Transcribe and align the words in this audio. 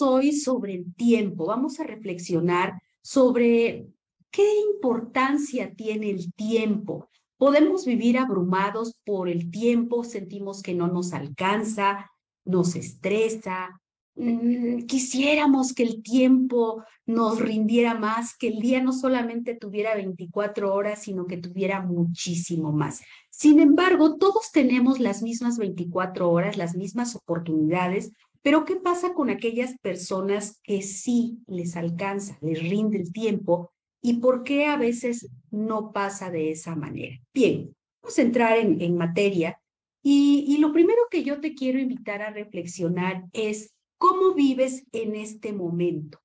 Hoy 0.00 0.32
sobre 0.32 0.74
el 0.74 0.94
tiempo. 0.94 1.46
Vamos 1.46 1.78
a 1.78 1.84
reflexionar 1.84 2.80
sobre 3.02 3.86
qué 4.30 4.48
importancia 4.72 5.74
tiene 5.74 6.08
el 6.08 6.32
tiempo. 6.32 7.10
Podemos 7.36 7.84
vivir 7.84 8.16
abrumados 8.16 8.96
por 9.04 9.28
el 9.28 9.50
tiempo, 9.50 10.02
sentimos 10.02 10.62
que 10.62 10.72
no 10.72 10.88
nos 10.88 11.12
alcanza, 11.12 12.10
nos 12.46 12.76
estresa, 12.76 13.78
mm, 14.14 14.86
quisiéramos 14.86 15.74
que 15.74 15.82
el 15.82 16.02
tiempo 16.02 16.82
nos 17.04 17.38
rindiera 17.38 17.94
más, 17.94 18.34
que 18.38 18.48
el 18.48 18.60
día 18.60 18.82
no 18.82 18.92
solamente 18.94 19.54
tuviera 19.54 19.94
24 19.94 20.72
horas, 20.72 21.02
sino 21.02 21.26
que 21.26 21.36
tuviera 21.36 21.82
muchísimo 21.82 22.72
más. 22.72 23.02
Sin 23.28 23.60
embargo, 23.60 24.16
todos 24.16 24.50
tenemos 24.50 24.98
las 24.98 25.22
mismas 25.22 25.58
24 25.58 26.30
horas, 26.30 26.56
las 26.56 26.74
mismas 26.74 27.14
oportunidades, 27.16 28.12
pero 28.44 28.64
¿qué 28.64 28.76
pasa 28.76 29.14
con 29.14 29.30
aquellas 29.30 29.76
personas 29.80 30.60
que 30.62 30.82
sí 30.82 31.38
les 31.46 31.76
alcanza, 31.76 32.38
les 32.42 32.60
rinde 32.60 32.98
el 32.98 33.12
tiempo 33.12 33.72
y 34.02 34.18
por 34.20 34.44
qué 34.44 34.66
a 34.66 34.76
veces 34.76 35.30
no 35.50 35.92
pasa 35.92 36.30
de 36.30 36.50
esa 36.50 36.76
manera? 36.76 37.18
Bien, 37.32 37.74
vamos 38.02 38.18
a 38.18 38.22
entrar 38.22 38.58
en, 38.58 38.96
materia 38.96 39.58
y, 40.02 40.44
y 40.46 40.58
lo 40.58 40.72
primero 40.72 41.00
que 41.10 41.24
yo 41.24 41.40
te 41.40 41.54
quiero 41.54 41.78
invitar 41.78 42.20
a 42.20 42.30
reflexionar 42.30 43.24
es 43.32 43.74
cómo 43.98 44.34
vives 44.34 44.84
en 44.92 45.16
este 45.16 45.54
momento, 45.54 46.20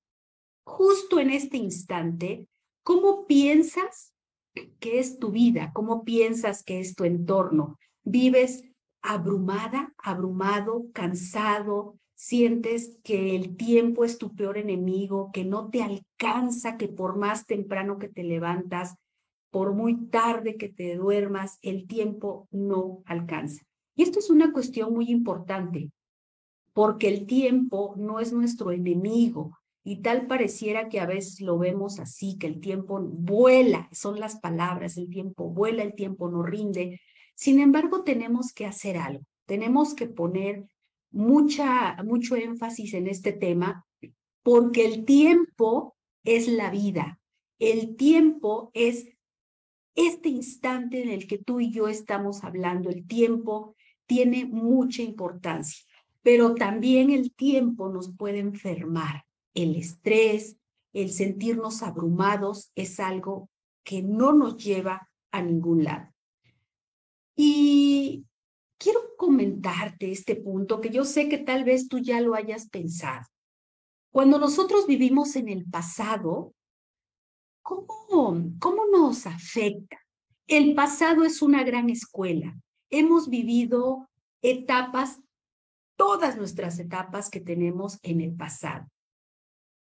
justo 0.66 1.20
en 1.20 1.32
este 1.32 1.56
instante, 1.56 2.48
cómo 2.84 3.26
piensas 3.26 4.14
¿Qué 4.80 5.00
es 5.00 5.20
tu 5.20 5.32
vida? 5.32 5.72
¿Cómo 5.74 6.04
piensas 6.04 6.64
que 6.64 6.80
es 6.80 6.96
tu 6.96 7.04
entorno? 7.04 7.78
¿Vives 8.04 8.64
abrumada, 9.02 9.94
abrumado, 9.98 10.86
cansado? 10.94 11.98
¿Sientes 12.22 12.98
que 13.02 13.34
el 13.34 13.56
tiempo 13.56 14.04
es 14.04 14.18
tu 14.18 14.36
peor 14.36 14.58
enemigo, 14.58 15.32
que 15.32 15.46
no 15.46 15.70
te 15.70 15.82
alcanza, 15.82 16.76
que 16.76 16.90
por 16.90 17.16
más 17.16 17.46
temprano 17.46 17.98
que 17.98 18.10
te 18.10 18.24
levantas, 18.24 18.96
por 19.52 19.74
muy 19.74 20.08
tarde 20.08 20.58
que 20.58 20.68
te 20.68 20.98
duermas, 20.98 21.60
el 21.62 21.88
tiempo 21.88 22.50
no 22.52 23.04
alcanza? 23.06 23.64
Y 23.96 24.04
esto 24.04 24.20
es 24.20 24.30
una 24.30 24.52
cuestión 24.52 24.94
muy 24.94 25.10
importante, 25.10 25.92
porque 26.74 27.08
el 27.08 27.26
tiempo 27.26 27.94
no 27.96 28.20
es 28.20 28.34
nuestro 28.34 28.74
enemigo, 28.74 29.58
y 29.86 30.02
tal 30.02 30.28
pareciera 30.28 30.90
que 30.90 31.00
a 31.00 31.06
veces 31.06 31.40
lo 31.40 31.58
vemos 31.58 32.02
así, 32.02 32.38
que 32.38 32.48
el 32.48 32.60
tiempo 32.60 33.00
vuela, 33.00 33.88
son 33.94 34.20
las 34.20 34.42
palabras, 34.42 34.98
el 34.98 35.10
tiempo 35.10 35.50
vuela, 35.52 35.84
el 35.84 35.96
tiempo 35.96 36.30
no 36.30 36.44
rinde. 36.44 37.00
Sin 37.34 37.62
embargo, 37.62 38.04
tenemos 38.04 38.52
que 38.52 38.66
hacer 38.66 38.98
algo, 38.98 39.24
tenemos 39.46 39.94
que 39.94 40.08
poner 40.08 40.66
mucha, 41.12 41.98
mucho 42.04 42.36
énfasis 42.36 42.94
en 42.94 43.08
este 43.08 43.32
tema, 43.32 43.86
porque 44.44 44.86
el 44.86 45.06
tiempo 45.06 45.96
es 46.24 46.48
la 46.48 46.70
vida, 46.70 47.20
el 47.60 47.96
tiempo 47.96 48.72
es 48.74 49.08
este 49.96 50.30
instante 50.30 51.02
en 51.02 51.10
el 51.10 51.28
que 51.28 51.38
tú 51.38 51.60
y 51.60 51.72
yo 51.72 51.88
estamos 51.88 52.44
hablando, 52.44 52.90
el 52.90 53.06
tiempo 53.06 53.76
tiene 54.06 54.46
mucha 54.46 55.02
importancia, 55.02 55.86
pero 56.22 56.56
también 56.56 57.10
el 57.10 57.34
tiempo 57.34 57.90
nos 57.90 58.16
puede 58.16 58.40
enfermar. 58.40 59.26
El 59.54 59.76
estrés, 59.76 60.58
el 60.94 61.12
sentirnos 61.12 61.84
abrumados 61.84 62.72
es 62.76 63.00
algo 63.00 63.50
que 63.84 64.02
no 64.02 64.34
nos 64.34 64.58
lleva 64.58 65.10
a 65.32 65.42
ningún 65.42 65.84
lado. 65.84 66.14
Y 67.36 68.26
quiero 68.80 69.16
comentarte 69.18 70.12
este 70.12 70.36
punto 70.36 70.82
que 70.82 70.90
yo 70.90 71.06
sé 71.06 71.30
que 71.30 71.38
tal 71.38 71.64
vez 71.64 71.88
tú 71.88 72.00
ya 72.00 72.20
lo 72.22 72.34
hayas 72.34 72.68
pensado. 72.70 73.28
Cuando 74.12 74.40
nosotros 74.40 74.88
vivimos 74.88 75.36
en 75.36 75.50
el 75.50 75.66
pasado, 75.66 76.56
¿cómo, 77.62 78.52
cómo 78.60 78.88
nos 78.92 79.28
afecta? 79.28 80.00
El 80.48 80.74
pasado 80.74 81.24
es 81.24 81.44
una 81.44 81.64
gran 81.64 81.92
escuela. 81.92 82.58
Hemos 82.90 83.30
vivido 83.30 84.10
etapas, 84.42 85.22
todas 85.96 86.38
nuestras 86.38 86.80
etapas 86.80 87.30
que 87.30 87.40
tenemos 87.40 88.00
en 88.02 88.22
el 88.22 88.34
pasado 88.36 88.88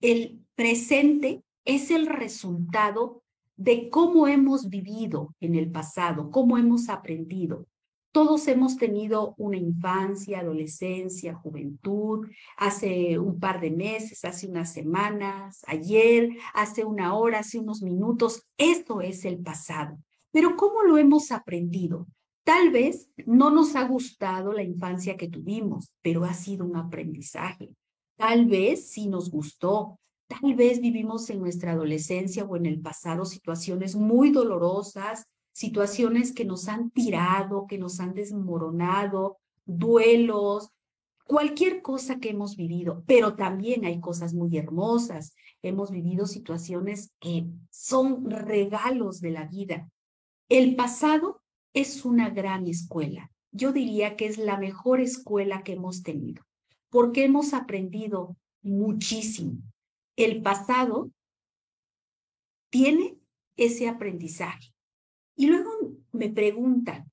el 0.02 0.46
presente 0.56 1.44
es 1.66 1.92
el 1.92 2.08
resultado 2.08 3.24
de 3.56 3.90
cómo 3.90 4.28
hemos 4.28 4.70
vivido 4.70 5.34
en 5.40 5.56
el 5.56 5.72
pasado, 5.72 6.30
cómo 6.32 6.58
hemos 6.58 6.90
aprendido. 6.90 7.66
Todos 8.18 8.48
hemos 8.48 8.78
tenido 8.78 9.36
una 9.38 9.58
infancia, 9.58 10.40
adolescencia, 10.40 11.36
juventud, 11.36 12.26
hace 12.58 13.20
un 13.20 13.40
par 13.40 13.62
de 13.62 13.70
meses, 13.70 14.26
hace 14.26 14.48
unas 14.48 14.74
semanas, 14.74 15.64
ayer, 15.68 16.32
hace 16.56 16.84
una 16.84 17.14
hora, 17.14 17.38
hace 17.38 17.60
unos 17.60 17.84
minutos. 17.84 18.42
Esto 18.58 19.02
es 19.02 19.24
el 19.24 19.38
pasado. 19.38 20.00
Pero 20.32 20.56
¿cómo 20.56 20.82
lo 20.82 20.98
hemos 20.98 21.32
aprendido? 21.32 22.08
Tal 22.44 22.72
vez 22.72 23.12
no 23.28 23.52
nos 23.52 23.76
ha 23.76 23.84
gustado 23.84 24.52
la 24.52 24.64
infancia 24.64 25.16
que 25.16 25.28
tuvimos, 25.28 25.94
pero 26.02 26.24
ha 26.24 26.34
sido 26.34 26.66
un 26.66 26.76
aprendizaje. 26.76 27.76
Tal 28.16 28.48
vez 28.48 28.90
sí 28.90 29.06
nos 29.06 29.30
gustó, 29.30 30.00
tal 30.26 30.56
vez 30.56 30.82
vivimos 30.82 31.30
en 31.30 31.40
nuestra 31.40 31.74
adolescencia 31.74 32.46
o 32.46 32.58
en 32.58 32.66
el 32.66 32.82
pasado 32.82 33.26
situaciones 33.26 33.96
muy 33.96 34.32
dolorosas, 34.32 35.28
situaciones 35.58 36.34
que 36.34 36.46
nos 36.46 36.68
han 36.68 36.92
tirado, 36.92 37.66
que 37.66 37.80
nos 37.80 38.00
han 38.00 38.14
desmoronado, 38.14 39.40
duelos, 39.66 40.70
cualquier 41.26 41.82
cosa 41.82 42.20
que 42.20 42.30
hemos 42.30 42.56
vivido, 42.56 43.04
pero 43.08 43.36
también 43.36 43.84
hay 43.84 44.00
cosas 44.00 44.36
muy 44.36 44.56
hermosas. 44.56 45.34
Hemos 45.64 45.90
vivido 45.90 46.28
situaciones 46.28 47.12
que 47.20 47.48
son 47.72 48.30
regalos 48.30 49.20
de 49.20 49.32
la 49.32 49.46
vida. 49.46 49.90
El 50.48 50.76
pasado 50.76 51.42
es 51.74 52.06
una 52.06 52.30
gran 52.30 52.68
escuela. 52.68 53.32
Yo 53.52 53.72
diría 53.72 54.16
que 54.16 54.28
es 54.28 54.38
la 54.38 54.60
mejor 54.60 55.02
escuela 55.02 55.64
que 55.64 55.74
hemos 55.74 56.04
tenido 56.04 56.44
porque 56.92 57.26
hemos 57.26 57.56
aprendido 57.56 58.38
muchísimo. 58.62 59.58
El 60.16 60.44
pasado 60.44 61.10
tiene 62.70 63.18
ese 63.56 63.90
aprendizaje. 63.90 64.77
Y 65.38 65.48
luego 65.48 65.72
me 66.12 66.30
preguntan, 66.30 67.10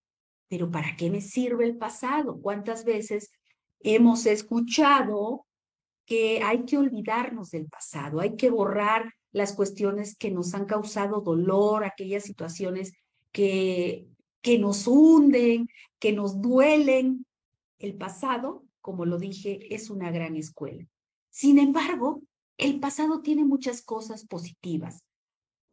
pero 0.49 0.69
¿para 0.69 0.97
qué 0.97 1.11
me 1.11 1.21
sirve 1.21 1.65
el 1.67 1.77
pasado? 1.77 2.41
¿Cuántas 2.41 2.85
veces 2.85 3.31
hemos 3.79 4.27
escuchado 4.27 5.47
que 6.05 6.43
hay 6.43 6.65
que 6.65 6.77
olvidarnos 6.77 7.51
del 7.51 7.69
pasado, 7.69 8.19
hay 8.19 8.35
que 8.35 8.51
borrar 8.51 9.15
las 9.31 9.53
cuestiones 9.53 10.17
que 10.17 10.33
nos 10.33 10.55
han 10.55 10.65
causado 10.65 11.21
dolor, 11.21 11.85
aquellas 11.85 12.25
situaciones 12.25 12.93
que, 13.31 14.09
que 14.43 14.59
nos 14.59 14.89
hunden, 14.89 15.69
que 16.01 16.13
nos 16.13 16.43
duelen? 16.43 17.25
El 17.79 17.95
pasado 17.95 18.65
como 18.85 19.07
lo 19.07 19.17
dije, 19.17 19.75
es 19.75 19.89
una 19.89 20.11
gran 20.11 20.37
escuela. 20.37 20.87
Sin 21.31 21.59
embargo, 21.59 22.21
el 22.59 22.81
pasado 22.81 23.23
tiene 23.23 23.43
muchas 23.43 23.81
cosas 23.81 24.27
positivas. 24.27 25.03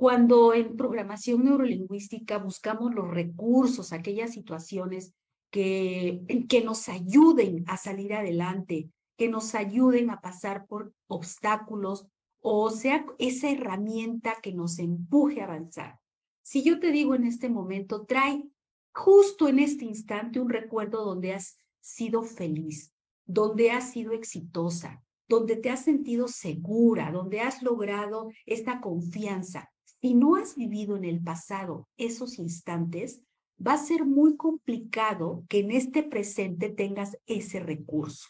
Cuando 0.01 0.55
en 0.55 0.77
programación 0.77 1.45
neurolingüística 1.45 2.39
buscamos 2.39 2.95
los 2.95 3.07
recursos, 3.07 3.93
aquellas 3.93 4.33
situaciones 4.33 5.13
que, 5.51 6.23
que 6.49 6.63
nos 6.63 6.89
ayuden 6.89 7.63
a 7.67 7.77
salir 7.77 8.15
adelante, 8.15 8.89
que 9.15 9.29
nos 9.29 9.53
ayuden 9.53 10.09
a 10.09 10.19
pasar 10.19 10.65
por 10.65 10.91
obstáculos, 11.05 12.07
o 12.39 12.71
sea, 12.71 13.05
esa 13.19 13.51
herramienta 13.51 14.37
que 14.41 14.53
nos 14.53 14.79
empuje 14.79 15.41
a 15.41 15.43
avanzar. 15.43 15.99
Si 16.41 16.63
yo 16.63 16.79
te 16.79 16.91
digo 16.91 17.13
en 17.13 17.25
este 17.25 17.47
momento, 17.47 18.03
trae 18.07 18.43
justo 18.91 19.49
en 19.49 19.59
este 19.59 19.85
instante 19.85 20.39
un 20.39 20.49
recuerdo 20.49 21.05
donde 21.05 21.33
has 21.33 21.59
sido 21.79 22.23
feliz, 22.23 22.91
donde 23.27 23.69
has 23.69 23.91
sido 23.91 24.13
exitosa, 24.13 25.03
donde 25.27 25.57
te 25.57 25.69
has 25.69 25.83
sentido 25.83 26.27
segura, 26.27 27.11
donde 27.11 27.41
has 27.41 27.61
logrado 27.61 28.31
esta 28.47 28.81
confianza. 28.81 29.71
Si 30.01 30.13
no 30.13 30.35
has 30.35 30.55
vivido 30.55 30.97
en 30.97 31.05
el 31.05 31.21
pasado 31.21 31.87
esos 31.97 32.39
instantes, 32.39 33.21
va 33.65 33.73
a 33.73 33.77
ser 33.77 34.05
muy 34.05 34.35
complicado 34.35 35.45
que 35.47 35.59
en 35.59 35.71
este 35.71 36.03
presente 36.03 36.69
tengas 36.69 37.17
ese 37.27 37.59
recurso. 37.59 38.27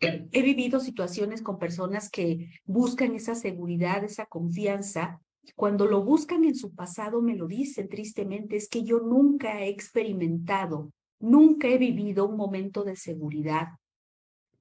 He 0.00 0.42
vivido 0.42 0.78
situaciones 0.78 1.42
con 1.42 1.58
personas 1.58 2.08
que 2.10 2.50
buscan 2.64 3.14
esa 3.14 3.34
seguridad, 3.34 4.04
esa 4.04 4.26
confianza. 4.26 5.20
Cuando 5.56 5.86
lo 5.86 6.04
buscan 6.04 6.44
en 6.44 6.54
su 6.54 6.74
pasado, 6.74 7.22
me 7.22 7.34
lo 7.34 7.48
dicen 7.48 7.88
tristemente, 7.88 8.56
es 8.56 8.68
que 8.68 8.84
yo 8.84 9.00
nunca 9.00 9.60
he 9.60 9.68
experimentado, 9.68 10.92
nunca 11.18 11.66
he 11.68 11.78
vivido 11.78 12.28
un 12.28 12.36
momento 12.36 12.84
de 12.84 12.94
seguridad, 12.94 13.68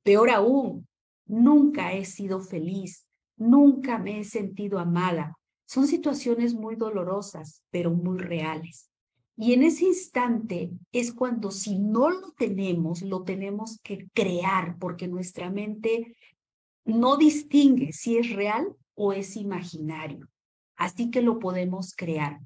Peor 0.08 0.30
aún, 0.30 0.88
nunca 1.26 1.92
he 1.92 2.06
sido 2.06 2.40
feliz, 2.40 3.06
nunca 3.36 3.98
me 3.98 4.22
he 4.22 4.24
sentido 4.24 4.80
amada. 4.80 5.38
Son 5.68 5.86
situaciones 5.86 6.54
muy 6.54 6.78
dolorosas, 6.78 7.62
pero 7.70 7.92
muy 7.92 8.20
reales. 8.20 8.90
Y 9.36 9.54
en 9.54 9.64
ese 9.64 9.86
instante 9.86 10.72
es 10.94 11.14
cuando 11.14 11.52
si 11.52 11.78
no 11.78 12.10
lo 12.10 12.32
tenemos, 12.32 13.02
lo 13.02 13.24
tenemos 13.24 13.80
que 13.84 14.08
crear, 14.14 14.78
porque 14.80 15.08
nuestra 15.08 15.52
mente 15.52 16.16
no 16.86 17.18
distingue 17.18 17.92
si 17.92 18.18
es 18.18 18.32
real 18.32 18.76
o 18.96 19.12
es 19.12 19.36
imaginario. 19.36 20.28
Así 20.78 21.12
que 21.12 21.22
lo 21.22 21.38
podemos 21.38 21.94
crear. 21.94 22.40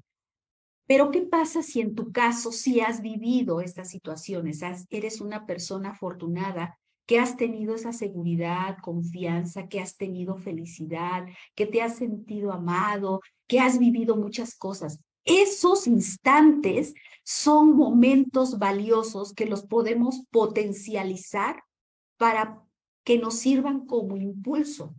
Pero 0.86 1.12
¿qué 1.12 1.22
pasa 1.22 1.62
si 1.62 1.80
en 1.80 1.94
tu 1.94 2.10
caso 2.10 2.50
sí 2.50 2.80
has 2.80 3.00
vivido 3.00 3.60
estas 3.60 3.88
situaciones? 3.88 4.60
Eres 4.90 5.20
una 5.20 5.46
persona 5.46 5.90
afortunada 5.90 6.76
que 7.06 7.18
has 7.18 7.36
tenido 7.36 7.74
esa 7.74 7.92
seguridad, 7.92 8.78
confianza, 8.82 9.68
que 9.68 9.80
has 9.80 9.96
tenido 9.96 10.36
felicidad, 10.36 11.26
que 11.54 11.66
te 11.66 11.82
has 11.82 11.96
sentido 11.96 12.52
amado, 12.52 13.20
que 13.46 13.60
has 13.60 13.78
vivido 13.78 14.16
muchas 14.16 14.54
cosas. 14.56 15.00
Esos 15.24 15.86
instantes 15.86 16.94
son 17.24 17.76
momentos 17.76 18.58
valiosos 18.58 19.32
que 19.32 19.46
los 19.46 19.64
podemos 19.64 20.24
potencializar 20.30 21.62
para 22.16 22.62
que 23.04 23.18
nos 23.18 23.34
sirvan 23.34 23.86
como 23.86 24.16
impulso 24.16 24.94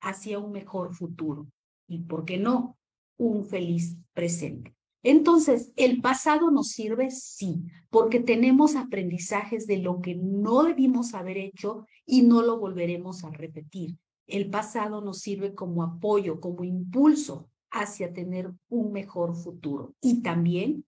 hacia 0.00 0.38
un 0.38 0.52
mejor 0.52 0.94
futuro 0.94 1.46
y, 1.88 2.00
¿por 2.00 2.24
qué 2.24 2.38
no?, 2.38 2.76
un 3.16 3.44
feliz 3.44 3.96
presente. 4.12 4.74
Entonces, 5.04 5.70
¿el 5.76 6.00
pasado 6.00 6.50
nos 6.50 6.68
sirve? 6.68 7.10
Sí, 7.10 7.62
porque 7.90 8.20
tenemos 8.20 8.74
aprendizajes 8.74 9.66
de 9.66 9.76
lo 9.76 10.00
que 10.00 10.14
no 10.14 10.62
debimos 10.62 11.12
haber 11.12 11.36
hecho 11.36 11.86
y 12.06 12.22
no 12.22 12.40
lo 12.40 12.58
volveremos 12.58 13.22
a 13.22 13.30
repetir. 13.30 13.98
El 14.26 14.48
pasado 14.48 15.02
nos 15.02 15.18
sirve 15.20 15.54
como 15.54 15.82
apoyo, 15.82 16.40
como 16.40 16.64
impulso 16.64 17.50
hacia 17.70 18.14
tener 18.14 18.50
un 18.70 18.92
mejor 18.92 19.36
futuro. 19.36 19.94
Y 20.00 20.22
también 20.22 20.86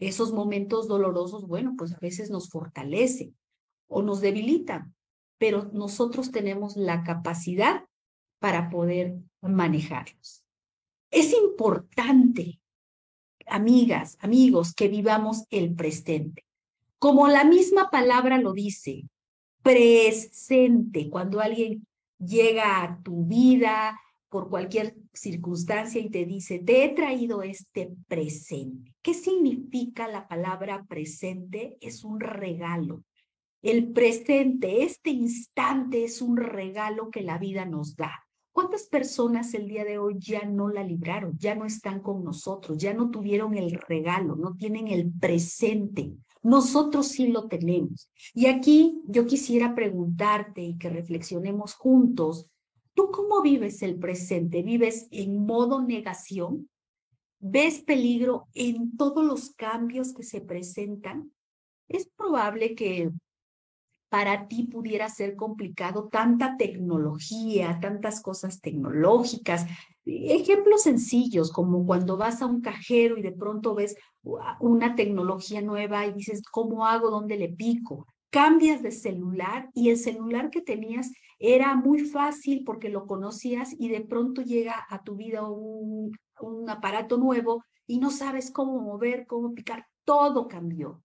esos 0.00 0.32
momentos 0.32 0.88
dolorosos, 0.88 1.46
bueno, 1.46 1.74
pues 1.78 1.92
a 1.92 1.98
veces 2.00 2.30
nos 2.30 2.50
fortalecen 2.50 3.36
o 3.86 4.02
nos 4.02 4.20
debilitan, 4.20 4.92
pero 5.38 5.70
nosotros 5.72 6.32
tenemos 6.32 6.76
la 6.76 7.04
capacidad 7.04 7.84
para 8.40 8.70
poder 8.70 9.20
manejarlos. 9.40 10.42
Es 11.12 11.32
importante 11.32 12.61
amigas, 13.46 14.16
amigos, 14.20 14.74
que 14.74 14.88
vivamos 14.88 15.44
el 15.50 15.74
presente. 15.74 16.44
Como 16.98 17.28
la 17.28 17.44
misma 17.44 17.90
palabra 17.90 18.38
lo 18.38 18.52
dice, 18.52 19.04
presente, 19.62 21.08
cuando 21.10 21.40
alguien 21.40 21.86
llega 22.18 22.82
a 22.82 23.02
tu 23.02 23.24
vida 23.24 23.98
por 24.28 24.48
cualquier 24.48 24.96
circunstancia 25.12 26.00
y 26.00 26.08
te 26.08 26.24
dice, 26.24 26.58
te 26.58 26.84
he 26.84 26.88
traído 26.88 27.42
este 27.42 27.92
presente. 28.08 28.94
¿Qué 29.02 29.14
significa 29.14 30.08
la 30.08 30.26
palabra 30.26 30.84
presente? 30.88 31.76
Es 31.80 32.02
un 32.02 32.18
regalo. 32.18 33.04
El 33.60 33.92
presente, 33.92 34.84
este 34.84 35.10
instante 35.10 36.04
es 36.04 36.22
un 36.22 36.36
regalo 36.36 37.10
que 37.10 37.22
la 37.22 37.38
vida 37.38 37.64
nos 37.64 37.94
da. 37.94 38.26
¿Cuántas 38.52 38.82
personas 38.84 39.54
el 39.54 39.66
día 39.66 39.84
de 39.84 39.96
hoy 39.96 40.16
ya 40.18 40.44
no 40.44 40.68
la 40.68 40.84
libraron, 40.84 41.38
ya 41.38 41.54
no 41.54 41.64
están 41.64 42.00
con 42.00 42.22
nosotros, 42.22 42.76
ya 42.76 42.92
no 42.92 43.10
tuvieron 43.10 43.56
el 43.56 43.72
regalo, 43.72 44.36
no 44.36 44.54
tienen 44.54 44.88
el 44.88 45.10
presente? 45.10 46.12
Nosotros 46.42 47.08
sí 47.08 47.28
lo 47.28 47.48
tenemos. 47.48 48.10
Y 48.34 48.46
aquí 48.46 49.00
yo 49.06 49.26
quisiera 49.26 49.74
preguntarte 49.74 50.60
y 50.60 50.76
que 50.76 50.90
reflexionemos 50.90 51.74
juntos, 51.74 52.46
¿tú 52.92 53.10
cómo 53.10 53.40
vives 53.40 53.80
el 53.80 53.98
presente? 53.98 54.62
¿Vives 54.62 55.08
en 55.10 55.46
modo 55.46 55.80
negación? 55.80 56.68
¿Ves 57.38 57.80
peligro 57.82 58.48
en 58.52 58.98
todos 58.98 59.24
los 59.24 59.50
cambios 59.50 60.12
que 60.12 60.24
se 60.24 60.42
presentan? 60.42 61.32
Es 61.88 62.06
probable 62.06 62.74
que 62.74 63.10
para 64.12 64.46
ti 64.46 64.64
pudiera 64.64 65.08
ser 65.08 65.36
complicado 65.36 66.10
tanta 66.12 66.58
tecnología, 66.58 67.78
tantas 67.80 68.20
cosas 68.20 68.60
tecnológicas. 68.60 69.64
Ejemplos 70.04 70.82
sencillos, 70.82 71.50
como 71.50 71.86
cuando 71.86 72.18
vas 72.18 72.42
a 72.42 72.46
un 72.46 72.60
cajero 72.60 73.16
y 73.16 73.22
de 73.22 73.32
pronto 73.32 73.74
ves 73.74 73.96
una 74.60 74.96
tecnología 74.96 75.62
nueva 75.62 76.04
y 76.04 76.12
dices, 76.12 76.42
¿cómo 76.42 76.86
hago? 76.86 77.10
¿Dónde 77.10 77.38
le 77.38 77.48
pico? 77.48 78.06
Cambias 78.28 78.82
de 78.82 78.90
celular 78.90 79.70
y 79.72 79.88
el 79.88 79.96
celular 79.96 80.50
que 80.50 80.60
tenías 80.60 81.10
era 81.38 81.74
muy 81.74 82.00
fácil 82.00 82.64
porque 82.66 82.90
lo 82.90 83.06
conocías 83.06 83.74
y 83.78 83.88
de 83.88 84.02
pronto 84.02 84.42
llega 84.42 84.86
a 84.90 85.02
tu 85.02 85.16
vida 85.16 85.48
un, 85.48 86.12
aparato 86.68 87.16
nuevo 87.16 87.64
y 87.86 87.98
no 87.98 88.10
sabes 88.10 88.50
cómo 88.50 88.78
mover, 88.78 89.26
cómo 89.26 89.54
picar. 89.54 89.86
Todo 90.04 90.48
cambió 90.48 91.02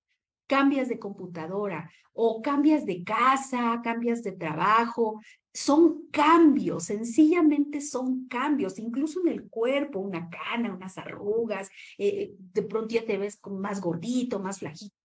cambias 0.48 0.90
de 0.90 1.00
computadora 1.00 1.90
o 2.14 2.42
cambias 2.42 2.86
de 2.86 3.04
casa, 3.04 3.80
cambias 3.84 4.24
de 4.24 4.32
trabajo. 4.32 5.22
Son 5.54 6.08
cambios, 6.12 6.86
sencillamente 6.86 7.82
son 7.82 8.28
cambios, 8.28 8.80
incluso 8.80 9.22
en 9.22 9.34
el 9.34 9.50
cuerpo, 9.50 10.00
una 10.00 10.30
cana, 10.30 10.74
unas 10.74 10.98
arrugas, 10.98 11.70
eh, 11.98 12.34
de 12.38 12.62
pronto 12.64 12.96
ya 12.96 13.06
te 13.06 13.18
ves 13.18 13.40
más 13.50 13.82
gordito, 13.82 14.40
más 14.40 14.60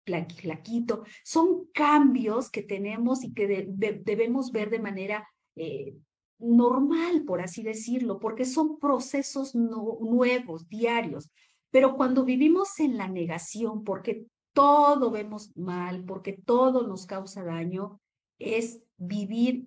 flaquito. 0.04 1.04
Son 1.24 1.66
cambios 1.72 2.50
que 2.50 2.62
tenemos 2.62 3.24
y 3.24 3.32
que 3.32 3.68
debemos 4.04 4.52
ver 4.52 4.70
de 4.70 4.80
manera 4.80 5.28
eh, 5.56 5.94
normal, 6.38 7.24
por 7.24 7.40
así 7.40 7.62
decirlo, 7.62 8.18
porque 8.18 8.44
son 8.44 8.78
procesos 8.78 9.54
nuevos, 9.54 10.68
diarios. 10.68 11.30
Pero 11.70 11.96
cuando 11.96 12.24
vivimos 12.24 12.78
en 12.80 12.98
la 12.98 13.08
negación, 13.08 13.84
porque 13.84 14.26
todo 14.52 15.10
vemos 15.10 15.56
mal, 15.56 16.04
porque 16.04 16.32
todo 16.32 16.86
nos 16.86 17.06
causa 17.06 17.42
daño, 17.42 18.00
es 18.38 18.82
vivir 18.96 19.66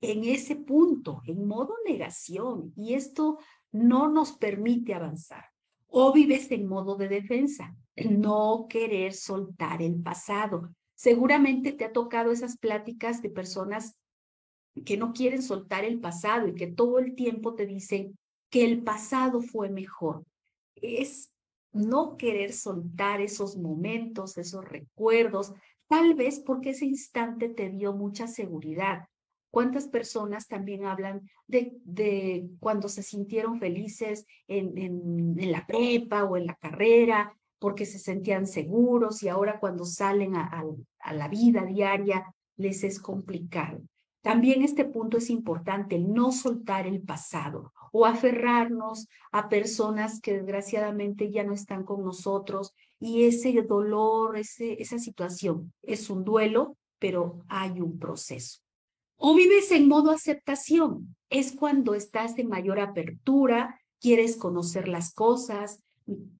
en 0.00 0.24
ese 0.24 0.56
punto, 0.56 1.22
en 1.26 1.46
modo 1.46 1.74
negación, 1.86 2.72
y 2.76 2.94
esto 2.94 3.38
no 3.72 4.08
nos 4.08 4.32
permite 4.32 4.94
avanzar. 4.94 5.44
O 5.88 6.12
vives 6.12 6.50
en 6.50 6.66
modo 6.66 6.96
de 6.96 7.08
defensa, 7.08 7.74
no 7.96 8.66
querer 8.68 9.14
soltar 9.14 9.80
el 9.80 10.02
pasado. 10.02 10.70
Seguramente 10.94 11.72
te 11.72 11.84
ha 11.84 11.92
tocado 11.92 12.32
esas 12.32 12.58
pláticas 12.58 13.22
de 13.22 13.30
personas 13.30 13.96
que 14.84 14.96
no 14.96 15.12
quieren 15.12 15.42
soltar 15.42 15.84
el 15.84 16.00
pasado 16.00 16.48
y 16.48 16.54
que 16.54 16.66
todo 16.66 16.98
el 16.98 17.14
tiempo 17.14 17.54
te 17.54 17.66
dicen 17.66 18.18
que 18.50 18.64
el 18.64 18.82
pasado 18.82 19.40
fue 19.40 19.70
mejor. 19.70 20.24
Es 20.74 21.32
no 21.76 22.16
querer 22.16 22.52
soltar 22.52 23.20
esos 23.20 23.56
momentos, 23.56 24.38
esos 24.38 24.64
recuerdos, 24.64 25.52
tal 25.88 26.14
vez 26.14 26.40
porque 26.40 26.70
ese 26.70 26.86
instante 26.86 27.48
te 27.48 27.70
dio 27.70 27.92
mucha 27.92 28.26
seguridad. 28.26 29.08
¿Cuántas 29.50 29.86
personas 29.88 30.48
también 30.48 30.84
hablan 30.84 31.22
de, 31.46 32.48
cuando 32.60 32.88
se 32.88 33.02
sintieron 33.02 33.58
felices 33.58 34.26
en, 34.48 35.34
la 35.50 35.66
prepa 35.66 36.24
o 36.24 36.36
en 36.36 36.46
la 36.46 36.54
carrera, 36.56 37.34
porque 37.58 37.86
se 37.86 37.98
sentían 37.98 38.46
seguros 38.46 39.22
y 39.22 39.28
ahora 39.28 39.58
cuando 39.58 39.84
salen 39.84 40.34
a 40.36 40.64
la 41.12 41.28
vida 41.28 41.64
diaria 41.64 42.34
les 42.56 42.84
es 42.84 43.00
complicado? 43.00 43.80
También 44.26 44.62
este 44.62 44.84
punto 44.84 45.18
es 45.18 45.30
importante, 45.30 46.00
no 46.00 46.32
soltar 46.32 46.88
el 46.88 47.00
pasado 47.00 47.72
o 47.92 48.06
aferrarnos 48.06 49.06
a 49.30 49.48
personas 49.48 50.20
que 50.20 50.32
desgraciadamente 50.32 51.30
ya 51.30 51.44
no 51.44 51.52
están 51.52 51.84
con 51.84 52.02
nosotros 52.02 52.74
y 52.98 53.22
ese 53.22 53.52
dolor, 53.62 54.36
ese, 54.36 54.82
esa 54.82 54.98
situación 54.98 55.72
es 55.80 56.10
un 56.10 56.24
duelo, 56.24 56.76
pero 56.98 57.44
hay 57.46 57.80
un 57.80 58.00
proceso. 58.00 58.62
O 59.16 59.36
vives 59.36 59.70
en 59.70 59.86
modo 59.86 60.10
aceptación, 60.10 61.14
es 61.30 61.52
cuando 61.52 61.94
estás 61.94 62.36
en 62.36 62.48
mayor 62.48 62.80
apertura, 62.80 63.78
quieres 64.00 64.36
conocer 64.36 64.88
las 64.88 65.14
cosas, 65.14 65.84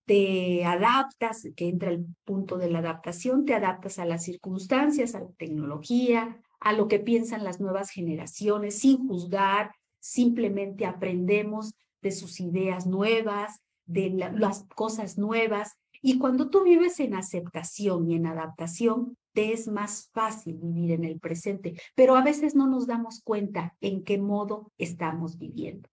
te 0.06 0.64
adaptas, 0.64 1.46
que 1.54 1.68
entra 1.68 1.92
el 1.92 2.04
punto 2.24 2.58
de 2.58 2.68
la 2.68 2.80
adaptación, 2.80 3.44
te 3.44 3.54
adaptas 3.54 4.00
a 4.00 4.04
las 4.06 4.24
circunstancias, 4.24 5.14
a 5.14 5.20
la 5.20 5.30
tecnología, 5.38 6.42
a 6.60 6.72
lo 6.72 6.88
que 6.88 6.98
piensan 6.98 7.44
las 7.44 7.60
nuevas 7.60 7.90
generaciones, 7.90 8.78
sin 8.78 9.06
juzgar, 9.06 9.72
simplemente 9.98 10.86
aprendemos 10.86 11.75
de 12.02 12.12
sus 12.12 12.40
ideas 12.40 12.86
nuevas, 12.86 13.60
de 13.84 14.10
las 14.10 14.64
cosas 14.75 15.18
nuevas. 15.18 15.76
Y 16.02 16.18
cuando 16.18 16.50
tú 16.50 16.62
vives 16.62 17.00
en 17.00 17.14
aceptación 17.14 18.10
y 18.10 18.14
en 18.14 18.26
adaptación, 18.26 19.16
te 19.32 19.52
es 19.52 19.68
más 19.68 20.08
fácil 20.12 20.56
vivir 20.56 20.92
en 20.92 21.04
el 21.04 21.20
presente, 21.20 21.78
pero 21.94 22.16
a 22.16 22.22
veces 22.22 22.54
no 22.54 22.66
nos 22.66 22.86
damos 22.86 23.20
cuenta 23.22 23.76
en 23.80 24.02
qué 24.02 24.18
modo 24.18 24.72
estamos 24.78 25.38
viviendo. 25.38 25.88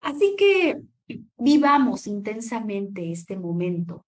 Así 0.00 0.34
que 0.36 0.82
vivamos 1.36 2.06
intensamente 2.06 3.12
este 3.12 3.36
momento. 3.36 4.04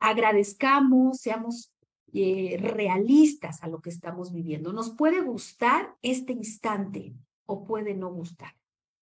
Agradezcamos, 0.00 1.18
seamos 1.18 1.71
eh, 2.12 2.56
realistas 2.60 3.62
a 3.62 3.68
lo 3.68 3.80
que 3.80 3.90
estamos 3.90 4.32
viviendo. 4.32 4.72
Nos 4.72 4.90
puede 4.90 5.20
gustar 5.22 5.96
este 6.02 6.32
instante 6.32 7.14
o 7.46 7.64
puede 7.64 7.94
no 7.94 8.12
gustar, 8.12 8.54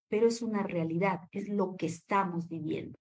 pero 0.07 0.27
es 0.27 0.41
una 0.41 0.63
realidad, 0.63 1.21
es 1.31 1.49
lo 1.49 1.75
que 1.75 1.85
estamos 1.87 2.47
viviendo. 2.47 2.97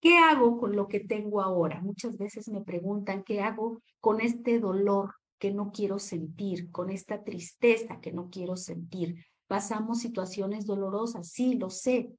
¿Qué 0.00 0.16
hago 0.18 0.58
con 0.58 0.74
lo 0.74 0.88
que 0.88 1.00
tengo 1.00 1.42
ahora? 1.42 1.80
Muchas 1.82 2.16
veces 2.16 2.48
me 2.48 2.62
preguntan, 2.62 3.22
¿qué 3.22 3.40
hago 3.40 3.82
con 4.00 4.20
este 4.20 4.58
dolor 4.58 5.14
que 5.38 5.52
no 5.52 5.72
quiero 5.72 5.98
sentir, 5.98 6.70
con 6.70 6.90
esta 6.90 7.22
tristeza 7.22 8.00
que 8.00 8.12
no 8.12 8.30
quiero 8.30 8.56
sentir? 8.56 9.26
pasamos 9.50 9.98
situaciones 9.98 10.64
dolorosas, 10.64 11.28
sí, 11.28 11.56
lo 11.56 11.70
sé. 11.70 12.16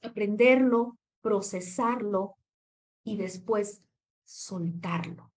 Aprenderlo, 0.00 0.96
procesarlo 1.20 2.38
y 3.04 3.18
después 3.18 3.82
soltarlo. 4.24 5.30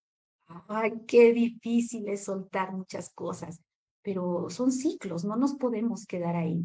Ay, 0.67 0.93
qué 1.07 1.33
difícil 1.33 2.07
es 2.07 2.25
soltar 2.25 2.73
muchas 2.73 3.09
cosas, 3.13 3.61
pero 4.01 4.49
son 4.49 4.71
ciclos, 4.71 5.25
no 5.25 5.35
nos 5.35 5.55
podemos 5.55 6.05
quedar 6.05 6.35
ahí. 6.35 6.63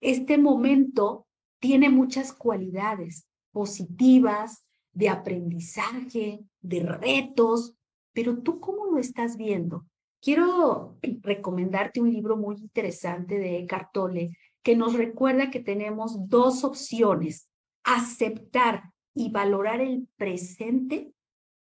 Este 0.00 0.38
momento 0.38 1.26
tiene 1.60 1.88
muchas 1.88 2.32
cualidades 2.32 3.26
positivas, 3.52 4.64
de 4.92 5.08
aprendizaje, 5.08 6.40
de 6.60 6.80
retos, 6.80 7.74
pero 8.12 8.38
tú 8.42 8.60
cómo 8.60 8.86
lo 8.86 8.98
estás 8.98 9.36
viendo? 9.36 9.86
Quiero 10.20 10.98
recomendarte 11.22 12.00
un 12.00 12.12
libro 12.12 12.36
muy 12.36 12.56
interesante 12.56 13.38
de 13.38 13.66
Cartole 13.66 14.36
que 14.62 14.76
nos 14.76 14.94
recuerda 14.94 15.50
que 15.50 15.60
tenemos 15.60 16.28
dos 16.28 16.62
opciones, 16.62 17.48
aceptar 17.82 18.92
y 19.14 19.30
valorar 19.30 19.80
el 19.80 20.06
presente 20.16 21.12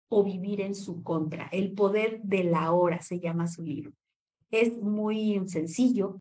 o 0.09 0.23
vivir 0.23 0.61
en 0.61 0.75
su 0.75 1.03
contra. 1.03 1.47
El 1.51 1.73
poder 1.73 2.21
de 2.23 2.43
la 2.43 2.71
hora 2.73 3.01
se 3.01 3.19
llama 3.19 3.47
su 3.47 3.61
libro. 3.63 3.93
Es 4.51 4.75
muy 4.81 5.41
sencillo 5.47 6.19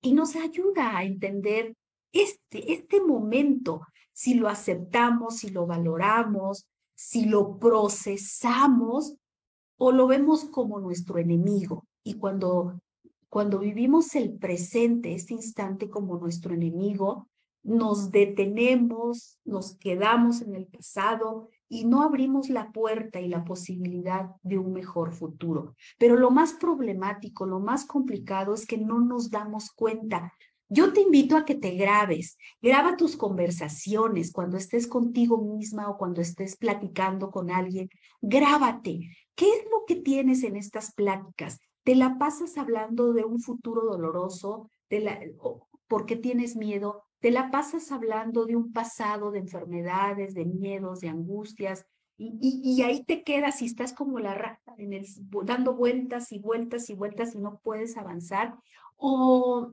y 0.00 0.12
nos 0.14 0.36
ayuda 0.36 0.96
a 0.96 1.04
entender 1.04 1.74
este, 2.12 2.72
este 2.72 3.00
momento, 3.00 3.82
si 4.12 4.34
lo 4.34 4.48
aceptamos, 4.48 5.38
si 5.38 5.50
lo 5.50 5.66
valoramos, 5.66 6.66
si 6.94 7.26
lo 7.26 7.58
procesamos 7.58 9.16
o 9.76 9.92
lo 9.92 10.06
vemos 10.06 10.44
como 10.46 10.80
nuestro 10.80 11.18
enemigo. 11.18 11.86
Y 12.04 12.14
cuando, 12.14 12.80
cuando 13.28 13.58
vivimos 13.58 14.14
el 14.14 14.32
presente, 14.38 15.14
este 15.14 15.34
instante 15.34 15.90
como 15.90 16.18
nuestro 16.18 16.54
enemigo, 16.54 17.28
nos 17.62 18.10
detenemos, 18.10 19.38
nos 19.44 19.76
quedamos 19.76 20.40
en 20.40 20.54
el 20.54 20.66
pasado 20.66 21.48
y 21.68 21.84
no 21.84 22.02
abrimos 22.02 22.48
la 22.48 22.72
puerta 22.72 23.20
y 23.20 23.28
la 23.28 23.44
posibilidad 23.44 24.30
de 24.42 24.58
un 24.58 24.72
mejor 24.72 25.12
futuro. 25.12 25.74
Pero 25.98 26.16
lo 26.16 26.30
más 26.30 26.54
problemático, 26.54 27.46
lo 27.46 27.60
más 27.60 27.84
complicado 27.84 28.54
es 28.54 28.66
que 28.66 28.78
no 28.78 29.00
nos 29.00 29.30
damos 29.30 29.70
cuenta. 29.70 30.32
Yo 30.70 30.92
te 30.92 31.00
invito 31.00 31.36
a 31.36 31.44
que 31.44 31.54
te 31.54 31.70
grabes, 31.72 32.36
graba 32.60 32.96
tus 32.96 33.16
conversaciones 33.16 34.32
cuando 34.32 34.58
estés 34.58 34.86
contigo 34.86 35.38
misma 35.38 35.88
o 35.88 35.96
cuando 35.96 36.20
estés 36.20 36.56
platicando 36.56 37.30
con 37.30 37.50
alguien, 37.50 37.88
grábate. 38.20 39.00
¿Qué 39.34 39.46
es 39.46 39.64
lo 39.70 39.84
que 39.86 39.96
tienes 39.96 40.42
en 40.42 40.56
estas 40.56 40.92
pláticas? 40.94 41.58
¿Te 41.84 41.94
la 41.94 42.18
pasas 42.18 42.58
hablando 42.58 43.14
de 43.14 43.24
un 43.24 43.40
futuro 43.40 43.82
doloroso? 43.82 44.70
De 44.90 45.00
la, 45.00 45.18
¿Por 45.86 46.04
qué 46.04 46.16
tienes 46.16 46.54
miedo? 46.54 47.07
Te 47.20 47.30
la 47.30 47.50
pasas 47.50 47.90
hablando 47.90 48.44
de 48.44 48.56
un 48.56 48.72
pasado 48.72 49.30
de 49.30 49.40
enfermedades, 49.40 50.34
de 50.34 50.44
miedos, 50.44 51.00
de 51.00 51.08
angustias, 51.08 51.86
y, 52.20 52.82
ahí 52.82 53.04
te 53.04 53.22
quedas 53.22 53.62
y 53.62 53.66
estás 53.66 53.92
como 53.92 54.18
la 54.18 54.34
rata, 54.34 54.74
en 54.76 54.92
el, 54.92 55.06
dando 55.44 55.74
vueltas 55.74 56.32
y 56.32 56.40
vueltas 56.40 56.90
y 56.90 56.94
vueltas 56.94 57.36
y 57.36 57.38
no 57.38 57.60
puedes 57.62 57.96
avanzar, 57.96 58.56
o, 58.96 59.70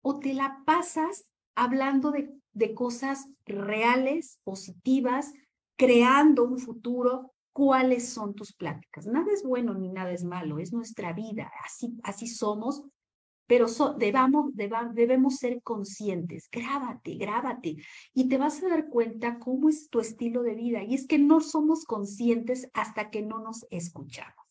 o 0.00 0.18
te 0.18 0.32
la 0.32 0.62
pasas 0.64 1.26
hablando 1.54 2.10
de, 2.10 2.32
de 2.54 2.74
cosas 2.74 3.28
reales, 3.44 4.40
positivas, 4.42 5.34
creando 5.76 6.44
un 6.44 6.58
futuro, 6.58 7.34
cuáles 7.52 8.08
son 8.08 8.34
tus 8.34 8.54
pláticas. 8.54 9.06
Nada 9.06 9.30
es 9.30 9.42
bueno 9.42 9.74
ni 9.74 9.90
nada 9.90 10.12
es 10.12 10.24
malo, 10.24 10.58
es 10.58 10.72
nuestra 10.72 11.12
vida, 11.12 11.52
así, 11.64 11.94
así 12.02 12.26
somos 12.26 12.82
pero 13.52 13.66
debamos, 13.98 14.54
debemos 14.94 15.36
ser 15.36 15.60
conscientes. 15.60 16.48
Grábate, 16.50 17.16
grábate 17.16 17.76
y 18.14 18.26
te 18.26 18.38
vas 18.38 18.62
a 18.62 18.68
dar 18.70 18.88
cuenta 18.88 19.38
cómo 19.38 19.68
es 19.68 19.90
tu 19.90 20.00
estilo 20.00 20.42
de 20.42 20.54
vida. 20.54 20.82
Y 20.82 20.94
es 20.94 21.06
que 21.06 21.18
no 21.18 21.42
somos 21.42 21.84
conscientes 21.84 22.70
hasta 22.72 23.10
que 23.10 23.20
no 23.20 23.40
nos 23.40 23.66
escuchamos. 23.68 24.46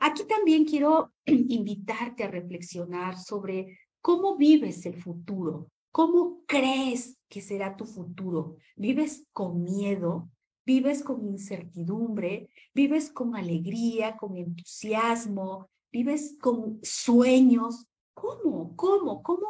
Aquí 0.00 0.22
también 0.24 0.64
quiero 0.64 1.12
invitarte 1.26 2.24
a 2.24 2.30
reflexionar 2.30 3.18
sobre 3.18 3.78
cómo 4.00 4.38
vives 4.38 4.86
el 4.86 4.94
futuro, 4.94 5.70
cómo 5.92 6.42
crees 6.46 7.18
que 7.28 7.42
será 7.42 7.76
tu 7.76 7.84
futuro. 7.84 8.56
¿Vives 8.74 9.26
con 9.34 9.64
miedo? 9.64 10.30
¿Vives 10.64 11.04
con 11.04 11.26
incertidumbre? 11.26 12.48
¿Vives 12.72 13.10
con 13.10 13.36
alegría, 13.36 14.16
con 14.16 14.38
entusiasmo? 14.38 15.68
¿Vives 15.92 16.38
con 16.40 16.78
sueños? 16.82 17.86
¿Cómo? 18.20 18.76
¿Cómo? 18.76 19.22
¿Cómo? 19.22 19.46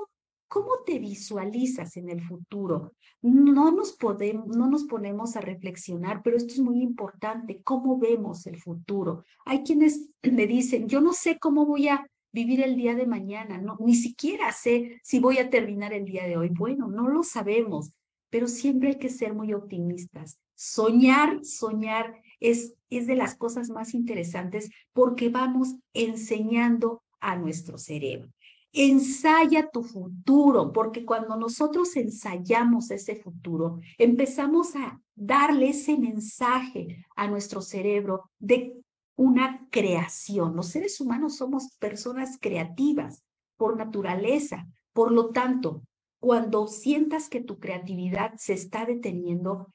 ¿Cómo 0.47 0.71
te 0.87 1.01
visualizas 1.01 1.97
en 1.97 2.09
el 2.09 2.23
futuro? 2.23 2.93
No 3.21 3.73
nos, 3.73 3.93
podemos, 3.93 4.57
no 4.57 4.69
nos 4.69 4.85
ponemos 4.85 5.37
a 5.37 5.41
reflexionar, 5.41 6.23
pero 6.23 6.37
esto 6.37 6.55
es 6.55 6.61
muy 6.61 6.81
importante, 6.81 7.63
¿cómo 7.65 7.99
vemos 7.99 8.47
el 8.47 8.57
futuro? 8.57 9.25
Hay 9.45 9.65
quienes 9.65 10.11
me 10.23 10.47
dicen, 10.47 10.89
yo 10.89 11.01
no 11.01 11.13
sé 11.13 11.39
cómo 11.41 11.67
voy 11.67 11.89
a 11.89 12.07
vivir 12.33 12.63
el 12.63 12.77
día 12.77 12.95
de 12.95 13.07
mañana, 13.07 13.59
no, 13.59 13.77
ni 13.81 13.97
siquiera 13.97 14.53
sé 14.53 15.01
si 15.03 15.19
voy 15.19 15.39
a 15.39 15.51
terminar 15.51 15.93
el 15.93 16.05
día 16.05 16.27
de 16.27 16.37
hoy. 16.37 16.49
Bueno, 16.49 16.87
no 16.87 17.09
lo 17.09 17.25
sabemos, 17.25 17.91
pero 18.29 18.47
siempre 18.47 18.91
hay 18.91 18.99
que 18.99 19.09
ser 19.09 19.35
muy 19.35 19.53
optimistas. 19.53 20.39
Soñar, 20.55 21.45
soñar 21.45 22.23
es, 22.39 22.75
es 22.89 23.09
de 23.09 23.17
las 23.17 23.35
cosas 23.35 23.69
más 23.71 23.95
interesantes 23.95 24.71
porque 24.93 25.29
vamos 25.29 25.75
enseñando 25.93 27.03
a 27.21 27.37
nuestro 27.37 27.79
cerebro. 27.79 28.31
Ensaya 28.73 29.69
tu 29.71 29.83
futuro, 29.83 30.73
porque 30.73 31.05
cuando 31.05 31.37
nosotros 31.37 31.97
ensayamos 31.97 32.91
ese 32.91 33.17
futuro, 33.17 33.81
empezamos 33.99 34.77
a 34.77 35.01
darle 35.15 35.71
ese 35.71 35.99
mensaje 35.99 37.05
a 37.17 37.27
nuestro 37.27 37.63
cerebro 37.63 38.31
de 38.39 38.81
una 39.17 39.67
creación. 39.71 40.55
Los 40.55 40.69
seres 40.69 41.01
humanos 41.01 41.37
somos 41.37 41.77
personas 41.79 42.39
creativas 42.41 43.25
por 43.57 43.77
naturaleza. 43.77 44.67
Por 44.93 45.11
lo 45.11 45.31
tanto, 45.31 45.83
cuando 46.21 46.69
sientas 46.69 47.29
que 47.29 47.41
tu 47.41 47.59
creatividad 47.59 48.35
se 48.37 48.53
está 48.53 48.87
deteniendo, 48.87 49.67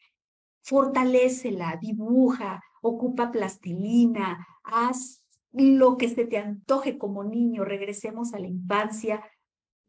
fortalécela, 0.61 1.77
dibuja, 1.81 2.63
ocupa 2.81 3.31
plastilina, 3.31 4.47
haz 4.63 5.24
lo 5.55 5.97
que 5.97 6.09
se 6.09 6.25
te 6.25 6.37
antoje 6.37 6.97
como 6.97 7.23
niño, 7.23 7.63
regresemos 7.63 8.33
a 8.33 8.39
la 8.39 8.47
infancia, 8.47 9.23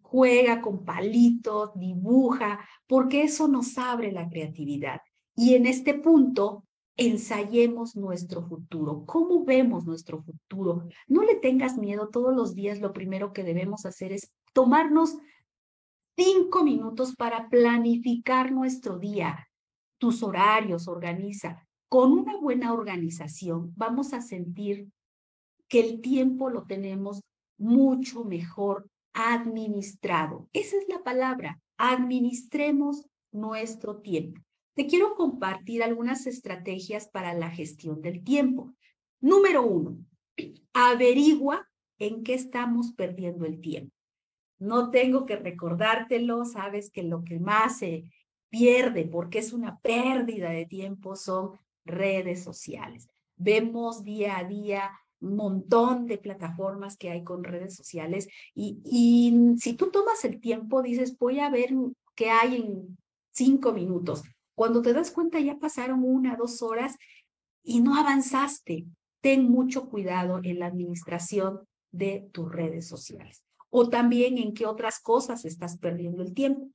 juega 0.00 0.60
con 0.60 0.84
palitos, 0.84 1.72
dibuja, 1.74 2.60
porque 2.86 3.24
eso 3.24 3.48
nos 3.48 3.76
abre 3.76 4.12
la 4.12 4.28
creatividad. 4.28 5.00
Y 5.34 5.54
en 5.54 5.66
este 5.66 5.94
punto, 5.94 6.64
ensayemos 6.96 7.96
nuestro 7.96 8.42
futuro. 8.46 9.04
¿Cómo 9.04 9.44
vemos 9.44 9.84
nuestro 9.84 10.22
futuro? 10.22 10.88
No 11.08 11.22
le 11.22 11.34
tengas 11.34 11.76
miedo 11.76 12.08
todos 12.08 12.34
los 12.34 12.54
días. 12.54 12.80
Lo 12.80 12.92
primero 12.92 13.32
que 13.32 13.42
debemos 13.42 13.84
hacer 13.84 14.12
es 14.12 14.32
tomarnos 14.52 15.16
cinco 16.16 16.64
minutos 16.64 17.14
para 17.16 17.48
planificar 17.48 18.52
nuestro 18.52 18.98
día. 18.98 19.48
Tus 19.98 20.22
horarios, 20.22 20.88
organiza. 20.88 21.66
Con 21.88 22.12
una 22.12 22.36
buena 22.38 22.72
organización 22.72 23.72
vamos 23.76 24.12
a 24.12 24.20
sentir 24.20 24.88
que 25.68 25.80
el 25.80 26.00
tiempo 26.00 26.50
lo 26.50 26.64
tenemos 26.64 27.20
mucho 27.58 28.24
mejor 28.24 28.88
administrado. 29.12 30.48
Esa 30.52 30.76
es 30.76 30.88
la 30.88 31.02
palabra, 31.02 31.60
administremos 31.76 33.06
nuestro 33.32 34.00
tiempo. 34.00 34.40
Te 34.74 34.86
quiero 34.86 35.14
compartir 35.14 35.82
algunas 35.82 36.26
estrategias 36.26 37.08
para 37.08 37.32
la 37.32 37.50
gestión 37.50 38.02
del 38.02 38.22
tiempo. 38.22 38.74
Número 39.20 39.62
uno, 39.62 39.96
averigua 40.74 41.66
en 41.98 42.22
qué 42.22 42.34
estamos 42.34 42.92
perdiendo 42.92 43.46
el 43.46 43.60
tiempo. 43.60 43.94
No 44.58 44.90
tengo 44.90 45.26
que 45.26 45.36
recordártelo, 45.36 46.44
sabes 46.44 46.90
que 46.90 47.02
lo 47.02 47.24
que 47.24 47.38
más 47.38 47.78
se 47.78 48.10
pierde, 48.50 49.06
porque 49.06 49.38
es 49.38 49.52
una 49.52 49.78
pérdida 49.80 50.50
de 50.50 50.66
tiempo, 50.66 51.16
son 51.16 51.58
redes 51.84 52.42
sociales. 52.42 53.08
Vemos 53.36 54.02
día 54.02 54.38
a 54.38 54.44
día 54.44 54.90
montón 55.20 56.06
de 56.06 56.18
plataformas 56.18 56.96
que 56.96 57.10
hay 57.10 57.24
con 57.24 57.44
redes 57.44 57.74
sociales 57.74 58.28
y, 58.54 58.80
y 58.84 59.56
si 59.58 59.74
tú 59.74 59.90
tomas 59.90 60.24
el 60.24 60.40
tiempo, 60.40 60.82
dices, 60.82 61.16
voy 61.18 61.40
a 61.40 61.50
ver 61.50 61.70
qué 62.14 62.30
hay 62.30 62.56
en 62.56 62.98
cinco 63.32 63.72
minutos. 63.72 64.22
Cuando 64.54 64.82
te 64.82 64.92
das 64.92 65.10
cuenta 65.10 65.38
ya 65.40 65.58
pasaron 65.58 66.02
una, 66.02 66.36
dos 66.36 66.62
horas 66.62 66.96
y 67.62 67.80
no 67.80 67.96
avanzaste. 67.96 68.86
Ten 69.20 69.50
mucho 69.50 69.88
cuidado 69.88 70.40
en 70.42 70.58
la 70.58 70.66
administración 70.66 71.60
de 71.90 72.28
tus 72.32 72.50
redes 72.50 72.86
sociales 72.86 73.42
o 73.70 73.88
también 73.88 74.38
en 74.38 74.54
qué 74.54 74.66
otras 74.66 75.00
cosas 75.00 75.44
estás 75.44 75.78
perdiendo 75.78 76.22
el 76.22 76.32
tiempo. 76.32 76.70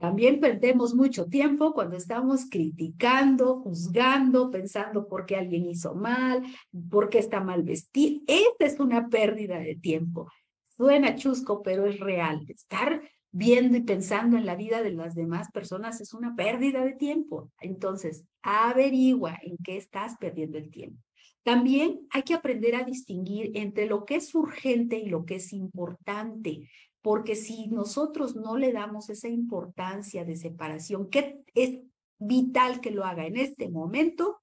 También 0.00 0.40
perdemos 0.40 0.94
mucho 0.94 1.26
tiempo 1.26 1.74
cuando 1.74 1.94
estamos 1.94 2.46
criticando, 2.48 3.60
juzgando, 3.60 4.50
pensando 4.50 5.06
por 5.06 5.26
qué 5.26 5.36
alguien 5.36 5.66
hizo 5.66 5.94
mal, 5.94 6.42
por 6.90 7.10
qué 7.10 7.18
está 7.18 7.40
mal 7.40 7.62
vestido. 7.62 8.22
Esta 8.26 8.64
es 8.64 8.80
una 8.80 9.10
pérdida 9.10 9.58
de 9.58 9.76
tiempo. 9.76 10.32
Suena 10.74 11.16
chusco, 11.16 11.62
pero 11.62 11.84
es 11.84 12.00
real. 12.00 12.46
Estar 12.48 13.02
viendo 13.30 13.76
y 13.76 13.82
pensando 13.82 14.38
en 14.38 14.46
la 14.46 14.56
vida 14.56 14.82
de 14.82 14.92
las 14.92 15.14
demás 15.14 15.50
personas 15.52 16.00
es 16.00 16.14
una 16.14 16.34
pérdida 16.34 16.82
de 16.82 16.94
tiempo. 16.94 17.52
Entonces, 17.60 18.24
averigua 18.40 19.38
en 19.42 19.58
qué 19.58 19.76
estás 19.76 20.16
perdiendo 20.18 20.56
el 20.56 20.70
tiempo. 20.70 20.98
También 21.42 22.06
hay 22.10 22.22
que 22.22 22.32
aprender 22.32 22.74
a 22.74 22.84
distinguir 22.84 23.50
entre 23.54 23.84
lo 23.84 24.06
que 24.06 24.16
es 24.16 24.34
urgente 24.34 24.98
y 24.98 25.10
lo 25.10 25.26
que 25.26 25.34
es 25.34 25.52
importante, 25.52 26.70
porque 27.02 27.34
si 27.34 27.68
nosotros 27.68 28.36
no 28.36 28.56
le 28.56 28.72
damos 28.72 29.08
esa 29.10 29.28
importancia 29.28 30.24
de 30.24 30.36
separación, 30.36 31.08
que 31.08 31.42
es 31.54 31.78
vital 32.18 32.80
que 32.80 32.90
lo 32.90 33.04
haga 33.04 33.26
en 33.26 33.36
este 33.36 33.68
momento, 33.68 34.40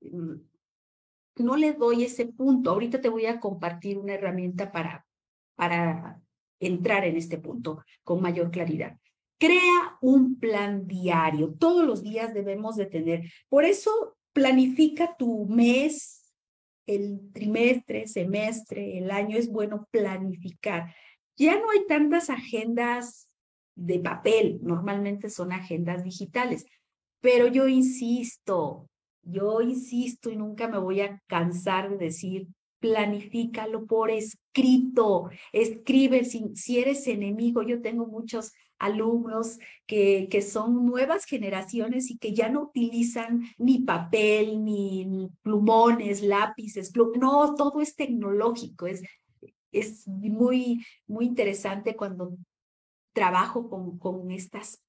mm, 0.00 0.34
no 1.38 1.56
le 1.56 1.72
doy 1.72 2.04
ese 2.04 2.26
punto. 2.26 2.70
Ahorita 2.70 3.00
te 3.00 3.08
voy 3.08 3.26
a 3.26 3.40
compartir 3.40 3.98
una 3.98 4.14
herramienta 4.14 4.72
para, 4.72 5.06
para 5.54 6.22
entrar 6.60 7.04
en 7.04 7.16
este 7.16 7.38
punto 7.38 7.82
con 8.02 8.22
mayor 8.22 8.50
claridad. 8.50 8.98
Crea 9.38 9.98
un 10.00 10.38
plan 10.38 10.86
diario. 10.86 11.54
Todos 11.58 11.84
los 11.84 12.02
días 12.02 12.32
debemos 12.32 12.76
de 12.76 12.86
tener. 12.86 13.30
Por 13.48 13.64
eso 13.64 14.16
planifica 14.32 15.14
tu 15.16 15.46
mes, 15.46 16.32
el 16.86 17.32
trimestre, 17.32 18.06
semestre, 18.06 18.96
el 18.98 19.10
año. 19.10 19.36
Es 19.36 19.50
bueno 19.50 19.86
planificar. 19.90 20.94
Ya 21.36 21.58
no 21.60 21.70
hay 21.70 21.86
tantas 21.86 22.30
agendas 22.30 23.28
de 23.74 23.98
papel, 23.98 24.58
normalmente 24.62 25.28
son 25.28 25.52
agendas 25.52 26.02
digitales, 26.02 26.64
pero 27.20 27.46
yo 27.46 27.68
insisto, 27.68 28.88
yo 29.22 29.60
insisto 29.60 30.30
y 30.30 30.36
nunca 30.36 30.66
me 30.68 30.78
voy 30.78 31.02
a 31.02 31.20
cansar 31.26 31.90
de 31.90 31.96
decir, 31.96 32.48
planifícalo 32.80 33.86
por 33.86 34.10
escrito, 34.10 35.30
escribe, 35.52 36.24
si, 36.24 36.78
eres 36.78 37.06
enemigo, 37.06 37.62
yo 37.62 37.82
tengo 37.82 38.06
muchos 38.06 38.52
alumnos 38.78 39.58
que, 39.86 40.28
que 40.30 40.42
son 40.42 40.86
nuevas 40.86 41.24
generaciones 41.24 42.10
y 42.10 42.18
que 42.18 42.34
ya 42.34 42.48
no 42.48 42.62
utilizan 42.62 43.42
ni 43.58 43.80
papel, 43.80 44.62
ni, 44.64 45.28
plumones, 45.42 46.22
lápices, 46.22 46.92
no, 47.18 47.54
todo 47.54 47.80
es 47.80 47.96
tecnológico, 47.96 48.86
es, 48.86 49.02
es 49.72 50.06
muy, 50.06 50.84
muy 51.06 51.26
interesante 51.26 51.96
cuando 51.96 52.36
trabajo 53.12 53.68
con, 53.68 53.98
con 53.98 54.30
estas 54.30 54.82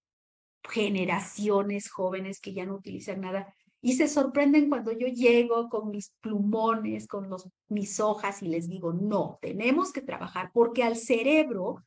generaciones 0.64 1.90
jóvenes 1.90 2.42
que 2.42 2.54
ya 2.54 2.66
no 2.66 2.76
utilizan 2.76 3.22
nada 3.22 3.54
y 3.82 3.94
se 3.94 4.08
sorprenden 4.08 4.70
cuando 4.70 4.92
yo 4.92 5.08
llego 5.08 5.70
con 5.70 5.92
mis 5.92 6.14
plumones, 6.20 7.08
con 7.08 7.30
los, 7.30 7.48
mis 7.70 8.00
hojas 8.00 8.42
y 8.42 8.48
les 8.48 8.68
digo, 8.68 8.92
no, 8.92 9.38
tenemos 9.42 9.94
que 9.94 10.02
trabajar 10.02 10.52
porque 10.54 10.84
al 10.84 10.96
cerebro 10.96 11.84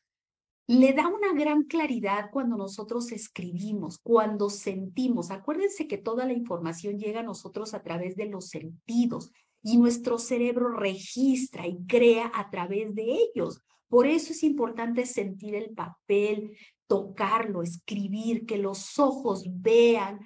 le 0.66 0.92
da 0.92 1.08
una 1.08 1.32
gran 1.34 1.64
claridad 1.64 2.30
cuando 2.32 2.56
nosotros 2.56 3.10
escribimos, 3.10 3.98
cuando 3.98 4.50
sentimos. 4.50 5.32
Acuérdense 5.32 5.88
que 5.88 5.98
toda 5.98 6.26
la 6.26 6.32
información 6.32 6.96
llega 6.96 7.20
a 7.20 7.24
nosotros 7.24 7.74
a 7.74 7.82
través 7.82 8.14
de 8.14 8.26
los 8.26 8.48
sentidos 8.48 9.32
y 9.62 9.76
nuestro 9.76 10.18
cerebro 10.18 10.70
registra 10.70 11.66
y 11.66 11.78
crea 11.86 12.30
a 12.34 12.50
través 12.50 12.94
de 12.94 13.04
ellos. 13.12 13.60
Por 13.88 14.06
eso 14.06 14.32
es 14.32 14.42
importante 14.42 15.04
sentir 15.04 15.54
el 15.54 15.70
papel, 15.70 16.56
tocarlo, 16.86 17.62
escribir, 17.62 18.46
que 18.46 18.58
los 18.58 18.98
ojos 18.98 19.44
vean 19.46 20.20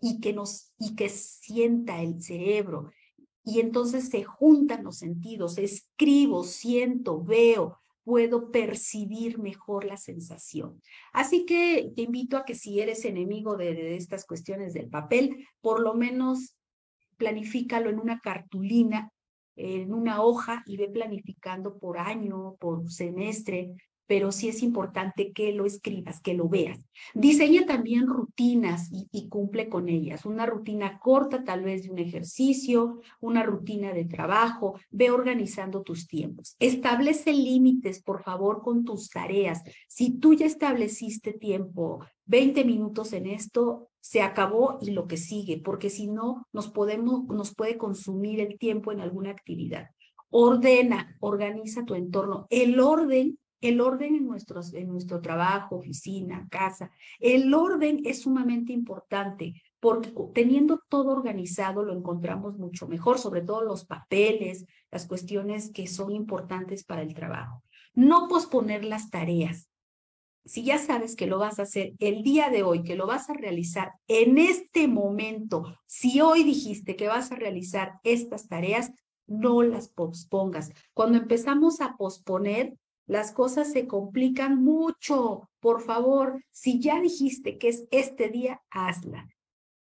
y, 0.00 0.20
que 0.20 0.32
nos, 0.32 0.72
y 0.78 0.94
que 0.94 1.08
sienta 1.08 2.02
el 2.02 2.22
cerebro. 2.22 2.90
Y 3.44 3.60
entonces 3.60 4.08
se 4.08 4.24
juntan 4.24 4.84
los 4.84 4.98
sentidos, 4.98 5.58
escribo, 5.58 6.44
siento, 6.44 7.22
veo, 7.22 7.78
puedo 8.04 8.50
percibir 8.50 9.38
mejor 9.38 9.84
la 9.84 9.96
sensación. 9.96 10.82
Así 11.12 11.46
que 11.46 11.92
te 11.94 12.02
invito 12.02 12.36
a 12.36 12.44
que 12.44 12.54
si 12.54 12.80
eres 12.80 13.04
enemigo 13.04 13.56
de, 13.56 13.74
de 13.74 13.96
estas 13.96 14.26
cuestiones 14.26 14.74
del 14.74 14.88
papel, 14.88 15.46
por 15.60 15.80
lo 15.80 15.94
menos 15.94 16.56
planifícalo 17.20 17.90
en 17.90 18.00
una 18.00 18.18
cartulina, 18.18 19.12
en 19.54 19.92
una 19.92 20.22
hoja 20.22 20.64
y 20.66 20.78
ve 20.78 20.88
planificando 20.88 21.78
por 21.78 21.98
año, 21.98 22.56
por 22.58 22.90
semestre, 22.90 23.74
pero 24.10 24.32
sí 24.32 24.48
es 24.48 24.64
importante 24.64 25.30
que 25.30 25.52
lo 25.52 25.64
escribas, 25.64 26.20
que 26.20 26.34
lo 26.34 26.48
veas. 26.48 26.84
Diseña 27.14 27.64
también 27.64 28.08
rutinas 28.08 28.90
y, 28.90 29.28
cumple 29.28 29.68
con 29.68 29.88
ellas. 29.88 30.26
Una 30.26 30.46
rutina 30.46 30.98
corta, 30.98 31.44
tal 31.44 31.62
vez 31.62 31.84
de 31.84 31.92
un 31.92 32.00
ejercicio, 32.00 32.98
una 33.20 33.44
rutina 33.44 33.92
de 33.92 34.06
trabajo. 34.06 34.74
Ve 34.90 35.12
organizando 35.12 35.82
tus 35.82 36.08
tiempos. 36.08 36.56
Establece 36.58 37.32
límites, 37.32 38.02
por 38.02 38.24
favor, 38.24 38.62
con 38.62 38.84
tus 38.84 39.10
tareas. 39.10 39.62
Si 39.86 40.18
tú 40.18 40.34
ya 40.34 40.46
estableciste 40.46 41.32
tiempo, 41.32 42.04
20 42.24 42.64
minutos 42.64 43.12
en 43.12 43.26
esto, 43.26 43.90
se 44.00 44.22
acabó 44.22 44.78
y 44.82 44.90
lo 44.90 45.06
que 45.06 45.18
sigue, 45.18 45.62
porque 45.64 45.88
si 45.88 46.08
no, 46.08 46.48
nos, 46.52 46.68
podemos, 46.68 47.28
nos 47.28 47.54
puede 47.54 47.78
consumir 47.78 48.40
el 48.40 48.58
tiempo 48.58 48.90
en 48.90 49.02
alguna 49.02 49.30
actividad. 49.30 49.90
Ordena, 50.30 51.16
organiza 51.20 51.84
tu 51.84 51.94
entorno. 51.94 52.48
El 52.50 52.80
orden 52.80 53.38
el 53.60 53.80
orden 53.80 54.14
en, 54.14 54.26
nuestros, 54.26 54.72
en 54.74 54.88
nuestro 54.88 55.20
trabajo, 55.20 55.76
oficina, 55.76 56.46
casa, 56.50 56.90
el 57.18 57.52
orden 57.54 58.00
es 58.04 58.22
sumamente 58.22 58.72
importante 58.72 59.62
porque 59.80 60.12
teniendo 60.34 60.82
todo 60.88 61.10
organizado 61.10 61.82
lo 61.82 61.94
encontramos 61.94 62.58
mucho 62.58 62.86
mejor, 62.86 63.18
sobre 63.18 63.42
todo 63.42 63.62
los 63.62 63.84
papeles, 63.84 64.66
las 64.90 65.06
cuestiones 65.06 65.70
que 65.72 65.86
son 65.86 66.12
importantes 66.12 66.84
para 66.84 67.02
el 67.02 67.14
trabajo. 67.14 67.62
No 67.94 68.28
posponer 68.28 68.84
las 68.84 69.10
tareas. 69.10 69.68
Si 70.44 70.64
ya 70.64 70.78
sabes 70.78 71.16
que 71.16 71.26
lo 71.26 71.38
vas 71.38 71.58
a 71.58 71.62
hacer 71.62 71.92
el 71.98 72.22
día 72.22 72.50
de 72.50 72.62
hoy, 72.62 72.82
que 72.82 72.96
lo 72.96 73.06
vas 73.06 73.28
a 73.28 73.34
realizar 73.34 73.92
en 74.08 74.38
este 74.38 74.88
momento, 74.88 75.76
si 75.86 76.20
hoy 76.20 76.44
dijiste 76.44 76.96
que 76.96 77.08
vas 77.08 77.30
a 77.30 77.36
realizar 77.36 78.00
estas 78.04 78.48
tareas, 78.48 78.90
no 79.26 79.62
las 79.62 79.88
pospongas. 79.88 80.72
Cuando 80.92 81.18
empezamos 81.18 81.80
a 81.80 81.96
posponer, 81.96 82.76
las 83.06 83.32
cosas 83.32 83.72
se 83.72 83.86
complican 83.86 84.62
mucho. 84.62 85.50
Por 85.60 85.82
favor, 85.82 86.44
si 86.50 86.80
ya 86.80 87.00
dijiste 87.00 87.58
que 87.58 87.68
es 87.68 87.86
este 87.90 88.28
día, 88.28 88.62
hazla. 88.70 89.28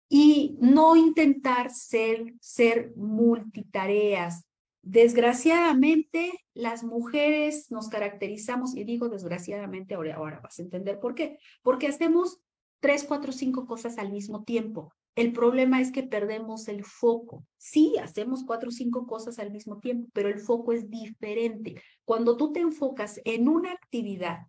Y 0.10 0.58
no 0.60 0.96
intentar 0.96 1.70
ser, 1.72 2.34
ser 2.42 2.94
multitareas. 2.96 4.46
Desgraciadamente, 4.82 6.32
las 6.54 6.84
mujeres 6.84 7.70
nos 7.70 7.90
caracterizamos, 7.90 8.76
y 8.76 8.84
digo 8.84 9.10
desgraciadamente, 9.10 9.94
ahora, 9.94 10.16
ahora 10.16 10.40
vas 10.40 10.58
a 10.58 10.64
entender 10.64 11.00
por 11.00 11.16
qué, 11.16 11.38
porque 11.62 11.88
hacemos 11.88 12.40
tres, 12.80 13.04
cuatro, 13.04 13.32
cinco 13.32 13.68
cosas 13.68 13.98
al 13.98 14.12
mismo 14.12 14.44
tiempo. 14.44 14.94
El 15.16 15.34
problema 15.34 15.82
es 15.82 15.92
que 15.92 16.04
perdemos 16.04 16.68
el 16.68 16.84
foco. 16.84 17.46
Sí, 17.58 17.96
hacemos 18.02 18.44
cuatro 18.46 18.70
o 18.70 18.72
cinco 18.72 19.06
cosas 19.06 19.40
al 19.40 19.52
mismo 19.52 19.80
tiempo, 19.80 20.08
pero 20.14 20.30
el 20.30 20.40
foco 20.40 20.72
es 20.72 20.90
diferente. 20.90 21.82
Cuando 22.06 22.38
tú 22.38 22.54
te 22.54 22.60
enfocas 22.60 23.20
en 23.26 23.50
una 23.50 23.72
actividad 23.72 24.48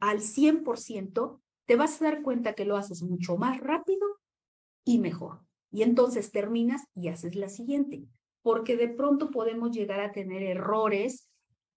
al 0.00 0.20
100%, 0.20 1.40
te 1.66 1.76
vas 1.76 2.00
a 2.00 2.04
dar 2.06 2.22
cuenta 2.22 2.54
que 2.54 2.64
lo 2.64 2.76
haces 2.76 3.02
mucho 3.02 3.36
más 3.36 3.60
rápido 3.60 4.06
y 4.84 4.98
mejor. 4.98 5.40
Y 5.70 5.82
entonces 5.82 6.30
terminas 6.30 6.82
y 6.94 7.08
haces 7.08 7.34
la 7.34 7.48
siguiente, 7.48 8.04
porque 8.42 8.76
de 8.76 8.88
pronto 8.88 9.30
podemos 9.30 9.72
llegar 9.72 10.00
a 10.00 10.12
tener 10.12 10.42
errores 10.42 11.28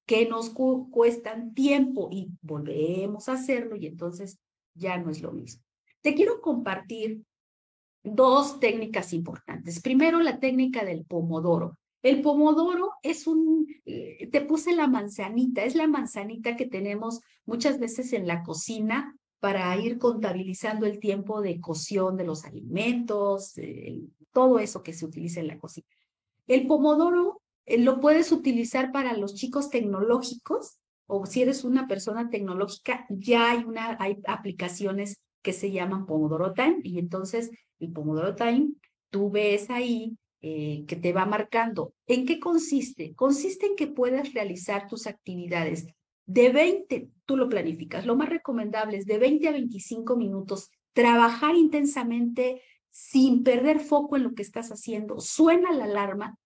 que 0.05 0.27
nos 0.27 0.51
cuestan 0.51 1.53
tiempo 1.53 2.09
y 2.11 2.29
volvemos 2.41 3.29
a 3.29 3.33
hacerlo 3.33 3.75
y 3.75 3.87
entonces 3.87 4.39
ya 4.73 4.97
no 4.97 5.09
es 5.09 5.21
lo 5.21 5.31
mismo. 5.31 5.63
Te 6.01 6.15
quiero 6.15 6.41
compartir 6.41 7.23
dos 8.03 8.59
técnicas 8.59 9.13
importantes. 9.13 9.81
Primero, 9.81 10.19
la 10.19 10.39
técnica 10.39 10.85
del 10.85 11.05
pomodoro. 11.05 11.77
El 12.01 12.21
pomodoro 12.21 12.91
es 13.03 13.27
un, 13.27 13.67
eh, 13.85 14.29
te 14.31 14.41
puse 14.41 14.73
la 14.73 14.87
manzanita, 14.87 15.63
es 15.63 15.75
la 15.75 15.87
manzanita 15.87 16.55
que 16.55 16.65
tenemos 16.65 17.19
muchas 17.45 17.77
veces 17.79 18.13
en 18.13 18.25
la 18.25 18.43
cocina 18.43 19.15
para 19.39 19.75
ir 19.77 19.97
contabilizando 19.97 20.85
el 20.85 20.99
tiempo 20.99 21.41
de 21.41 21.59
cocción 21.59 22.15
de 22.17 22.25
los 22.25 22.45
alimentos, 22.45 23.53
todo 24.31 24.59
eso 24.59 24.83
que 24.83 24.93
se 24.93 25.05
utiliza 25.05 25.39
en 25.39 25.47
la 25.47 25.59
cocina. 25.59 25.87
El 26.47 26.67
pomodoro 26.67 27.41
eh, 27.65 27.77
lo 27.77 27.99
puedes 27.99 28.31
utilizar 28.31 28.91
para 28.91 29.15
los 29.15 29.35
chicos 29.35 29.69
tecnológicos 29.69 30.79
o 31.07 31.25
si 31.25 31.41
eres 31.41 31.63
una 31.63 31.87
persona 31.87 32.29
tecnológica, 32.29 33.05
ya 33.09 33.51
hay, 33.51 33.63
una, 33.63 33.97
hay 33.99 34.19
aplicaciones 34.27 35.19
que 35.41 35.53
se 35.53 35.71
llaman 35.71 36.05
Pomodoro 36.05 36.53
Time 36.53 36.81
y 36.83 36.99
entonces 36.99 37.49
el 37.79 37.91
Pomodoro 37.91 38.35
Time, 38.35 38.69
tú 39.09 39.29
ves 39.31 39.69
ahí 39.69 40.17
eh, 40.41 40.85
que 40.87 40.95
te 40.95 41.13
va 41.13 41.25
marcando. 41.25 41.93
¿En 42.07 42.25
qué 42.25 42.39
consiste? 42.39 43.13
Consiste 43.15 43.67
en 43.67 43.75
que 43.75 43.87
puedes 43.87 44.33
realizar 44.33 44.87
tus 44.87 45.07
actividades 45.07 45.87
de 46.25 46.49
20, 46.49 47.09
tú 47.25 47.37
lo 47.37 47.49
planificas, 47.49 48.05
lo 48.05 48.15
más 48.15 48.29
recomendable 48.29 48.97
es 48.97 49.05
de 49.05 49.17
20 49.17 49.47
a 49.47 49.51
25 49.51 50.15
minutos, 50.15 50.69
trabajar 50.93 51.55
intensamente 51.55 52.61
sin 52.91 53.43
perder 53.43 53.79
foco 53.79 54.15
en 54.15 54.23
lo 54.23 54.33
que 54.33 54.43
estás 54.43 54.69
haciendo, 54.69 55.19
suena 55.19 55.71
la 55.71 55.85
alarma 55.85 56.37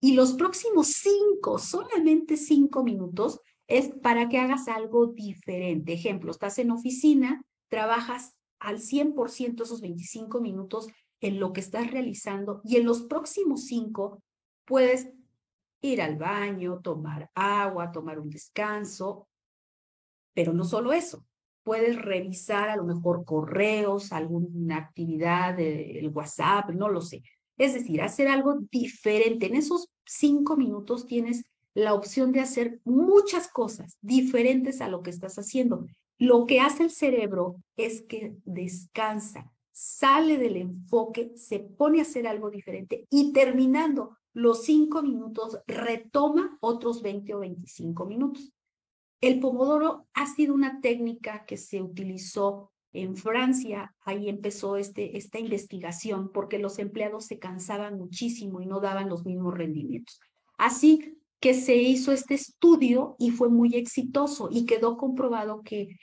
y 0.00 0.14
los 0.14 0.34
próximos 0.34 0.88
cinco, 0.88 1.58
solamente 1.58 2.36
cinco 2.36 2.84
minutos, 2.84 3.40
es 3.66 3.88
para 4.02 4.28
que 4.28 4.38
hagas 4.38 4.68
algo 4.68 5.06
diferente. 5.06 5.94
Ejemplo, 5.94 6.30
estás 6.30 6.58
en 6.58 6.70
oficina, 6.70 7.42
trabajas 7.68 8.33
al 8.64 8.80
100% 8.80 9.62
esos 9.62 9.80
25 9.80 10.40
minutos 10.40 10.88
en 11.20 11.38
lo 11.38 11.52
que 11.52 11.60
estás 11.60 11.90
realizando 11.90 12.60
y 12.64 12.76
en 12.76 12.86
los 12.86 13.02
próximos 13.02 13.66
cinco 13.66 14.22
puedes 14.64 15.10
ir 15.80 16.00
al 16.00 16.16
baño, 16.16 16.80
tomar 16.82 17.30
agua, 17.34 17.92
tomar 17.92 18.18
un 18.18 18.30
descanso, 18.30 19.28
pero 20.32 20.52
no 20.52 20.64
solo 20.64 20.92
eso, 20.92 21.24
puedes 21.62 22.00
revisar 22.00 22.70
a 22.70 22.76
lo 22.76 22.84
mejor 22.84 23.24
correos, 23.24 24.12
alguna 24.12 24.78
actividad 24.78 25.56
del 25.56 26.08
WhatsApp, 26.08 26.70
no 26.70 26.88
lo 26.88 27.00
sé. 27.00 27.22
Es 27.56 27.74
decir, 27.74 28.02
hacer 28.02 28.28
algo 28.28 28.58
diferente. 28.70 29.46
En 29.46 29.54
esos 29.54 29.88
cinco 30.04 30.56
minutos 30.56 31.06
tienes 31.06 31.44
la 31.74 31.94
opción 31.94 32.32
de 32.32 32.40
hacer 32.40 32.80
muchas 32.84 33.48
cosas 33.48 33.98
diferentes 34.00 34.80
a 34.80 34.88
lo 34.88 35.02
que 35.02 35.10
estás 35.10 35.36
haciendo. 35.38 35.86
Lo 36.18 36.46
que 36.46 36.60
hace 36.60 36.84
el 36.84 36.90
cerebro 36.90 37.56
es 37.76 38.02
que 38.02 38.36
descansa, 38.44 39.52
sale 39.72 40.38
del 40.38 40.56
enfoque, 40.56 41.32
se 41.36 41.58
pone 41.58 41.98
a 41.98 42.02
hacer 42.02 42.26
algo 42.26 42.50
diferente 42.50 43.06
y 43.10 43.32
terminando 43.32 44.16
los 44.32 44.64
cinco 44.64 45.02
minutos 45.02 45.58
retoma 45.66 46.56
otros 46.60 47.02
20 47.02 47.34
o 47.34 47.40
25 47.40 48.06
minutos. 48.06 48.52
El 49.20 49.40
pomodoro 49.40 50.06
ha 50.12 50.26
sido 50.26 50.54
una 50.54 50.80
técnica 50.80 51.44
que 51.46 51.56
se 51.56 51.80
utilizó 51.80 52.72
en 52.92 53.16
Francia, 53.16 53.94
ahí 54.04 54.28
empezó 54.28 54.76
este, 54.76 55.16
esta 55.16 55.40
investigación 55.40 56.30
porque 56.32 56.58
los 56.60 56.78
empleados 56.78 57.24
se 57.24 57.40
cansaban 57.40 57.98
muchísimo 57.98 58.60
y 58.60 58.66
no 58.66 58.80
daban 58.80 59.08
los 59.08 59.24
mismos 59.24 59.54
rendimientos. 59.54 60.20
Así 60.58 61.18
que 61.44 61.52
se 61.52 61.76
hizo 61.76 62.10
este 62.10 62.32
estudio 62.32 63.16
y 63.18 63.30
fue 63.30 63.50
muy 63.50 63.74
exitoso 63.74 64.48
y 64.50 64.64
quedó 64.64 64.96
comprobado 64.96 65.60
que 65.60 65.98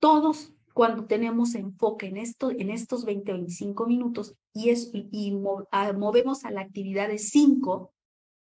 todos 0.00 0.52
cuando 0.74 1.06
tenemos 1.06 1.54
enfoque 1.54 2.06
en, 2.06 2.16
esto, 2.16 2.50
en 2.50 2.70
estos 2.70 3.04
20 3.04 3.30
25 3.30 3.86
minutos 3.86 4.34
y, 4.52 4.70
es, 4.70 4.90
y, 4.92 5.30
movemos 5.30 6.44
a 6.44 6.50
la 6.50 6.62
actividad 6.62 7.06
de 7.06 7.18
5, 7.18 7.92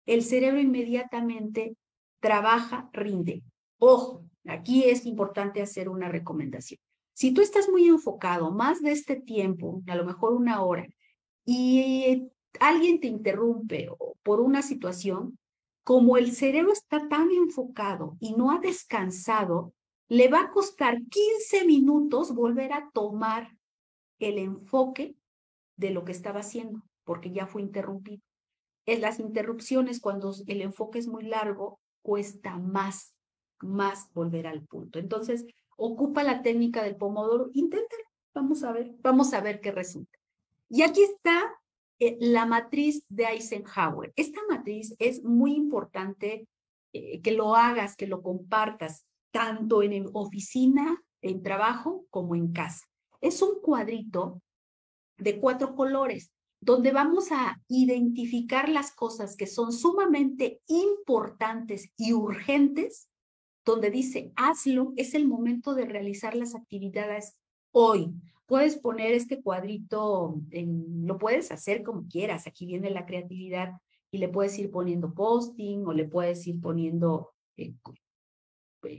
el 0.04 0.22
cerebro 0.22 0.60
inmediatamente 0.60 1.78
trabaja, 2.20 2.90
rinde. 2.92 3.42
Ojo, 3.78 4.22
aquí 4.44 4.84
es 4.84 5.06
importante 5.06 5.62
hacer 5.62 5.88
una 5.88 6.10
recomendación. 6.10 6.78
Si 7.14 7.32
tú 7.32 7.40
estás 7.40 7.70
muy 7.70 7.88
enfocado 7.88 8.50
más 8.50 8.82
de 8.82 8.90
este 8.90 9.16
tiempo, 9.16 9.82
a 9.86 9.94
lo 9.94 10.04
mejor 10.04 10.34
una 10.34 10.60
hora, 10.60 10.86
y 11.46 12.28
alguien 12.60 13.00
te 13.00 13.06
interrumpe 13.06 13.88
por 14.22 14.42
una 14.42 14.60
situación, 14.60 15.38
como 15.86 16.16
el 16.16 16.32
cerebro 16.32 16.72
está 16.72 17.08
tan 17.08 17.30
enfocado 17.30 18.16
y 18.18 18.34
no 18.34 18.50
ha 18.50 18.58
descansado, 18.58 19.72
le 20.08 20.26
va 20.26 20.40
a 20.40 20.50
costar 20.50 20.98
15 21.00 21.64
minutos 21.64 22.34
volver 22.34 22.72
a 22.72 22.90
tomar 22.92 23.56
el 24.18 24.38
enfoque 24.38 25.14
de 25.76 25.90
lo 25.90 26.04
que 26.04 26.10
estaba 26.10 26.40
haciendo, 26.40 26.82
porque 27.04 27.30
ya 27.30 27.46
fue 27.46 27.62
interrumpido. 27.62 28.20
En 28.84 29.00
las 29.00 29.20
interrupciones, 29.20 30.00
cuando 30.00 30.34
el 30.48 30.60
enfoque 30.60 30.98
es 30.98 31.06
muy 31.06 31.22
largo, 31.22 31.78
cuesta 32.02 32.58
más, 32.58 33.14
más 33.60 34.12
volver 34.12 34.48
al 34.48 34.66
punto. 34.66 34.98
Entonces, 34.98 35.46
ocupa 35.76 36.24
la 36.24 36.42
técnica 36.42 36.82
del 36.82 36.96
pomodoro, 36.96 37.50
inténtalo, 37.52 38.02
vamos 38.34 38.64
a 38.64 38.72
ver, 38.72 38.92
vamos 39.02 39.32
a 39.34 39.40
ver 39.40 39.60
qué 39.60 39.70
resulta. 39.70 40.18
Y 40.68 40.82
aquí 40.82 41.04
está 41.04 41.48
eh, 41.98 42.16
la 42.20 42.46
matriz 42.46 43.04
de 43.08 43.24
Eisenhower. 43.24 44.12
Esta 44.16 44.40
matriz 44.48 44.94
es 44.98 45.24
muy 45.24 45.54
importante 45.54 46.46
eh, 46.92 47.20
que 47.20 47.32
lo 47.32 47.56
hagas, 47.56 47.96
que 47.96 48.06
lo 48.06 48.22
compartas 48.22 49.06
tanto 49.30 49.82
en 49.82 50.08
oficina, 50.12 51.02
en 51.22 51.42
trabajo, 51.42 52.06
como 52.10 52.34
en 52.34 52.52
casa. 52.52 52.86
Es 53.20 53.42
un 53.42 53.60
cuadrito 53.60 54.40
de 55.18 55.40
cuatro 55.40 55.74
colores 55.74 56.32
donde 56.60 56.90
vamos 56.90 57.32
a 57.32 57.60
identificar 57.68 58.68
las 58.68 58.92
cosas 58.92 59.36
que 59.36 59.46
son 59.46 59.72
sumamente 59.72 60.60
importantes 60.66 61.92
y 61.96 62.12
urgentes, 62.12 63.08
donde 63.64 63.90
dice, 63.90 64.32
hazlo, 64.36 64.92
es 64.96 65.14
el 65.14 65.26
momento 65.26 65.74
de 65.74 65.84
realizar 65.84 66.34
las 66.34 66.54
actividades 66.54 67.38
hoy. 67.72 68.14
Puedes 68.46 68.76
poner 68.76 69.12
este 69.12 69.42
cuadrito, 69.42 70.40
en, 70.50 71.06
lo 71.06 71.18
puedes 71.18 71.50
hacer 71.50 71.82
como 71.82 72.06
quieras, 72.08 72.46
aquí 72.46 72.66
viene 72.66 72.90
la 72.90 73.06
creatividad 73.06 73.72
y 74.10 74.18
le 74.18 74.28
puedes 74.28 74.58
ir 74.58 74.70
poniendo 74.70 75.12
posting 75.12 75.84
o 75.86 75.92
le 75.92 76.04
puedes 76.04 76.46
ir 76.46 76.60
poniendo 76.60 77.34
eh, 77.56 77.74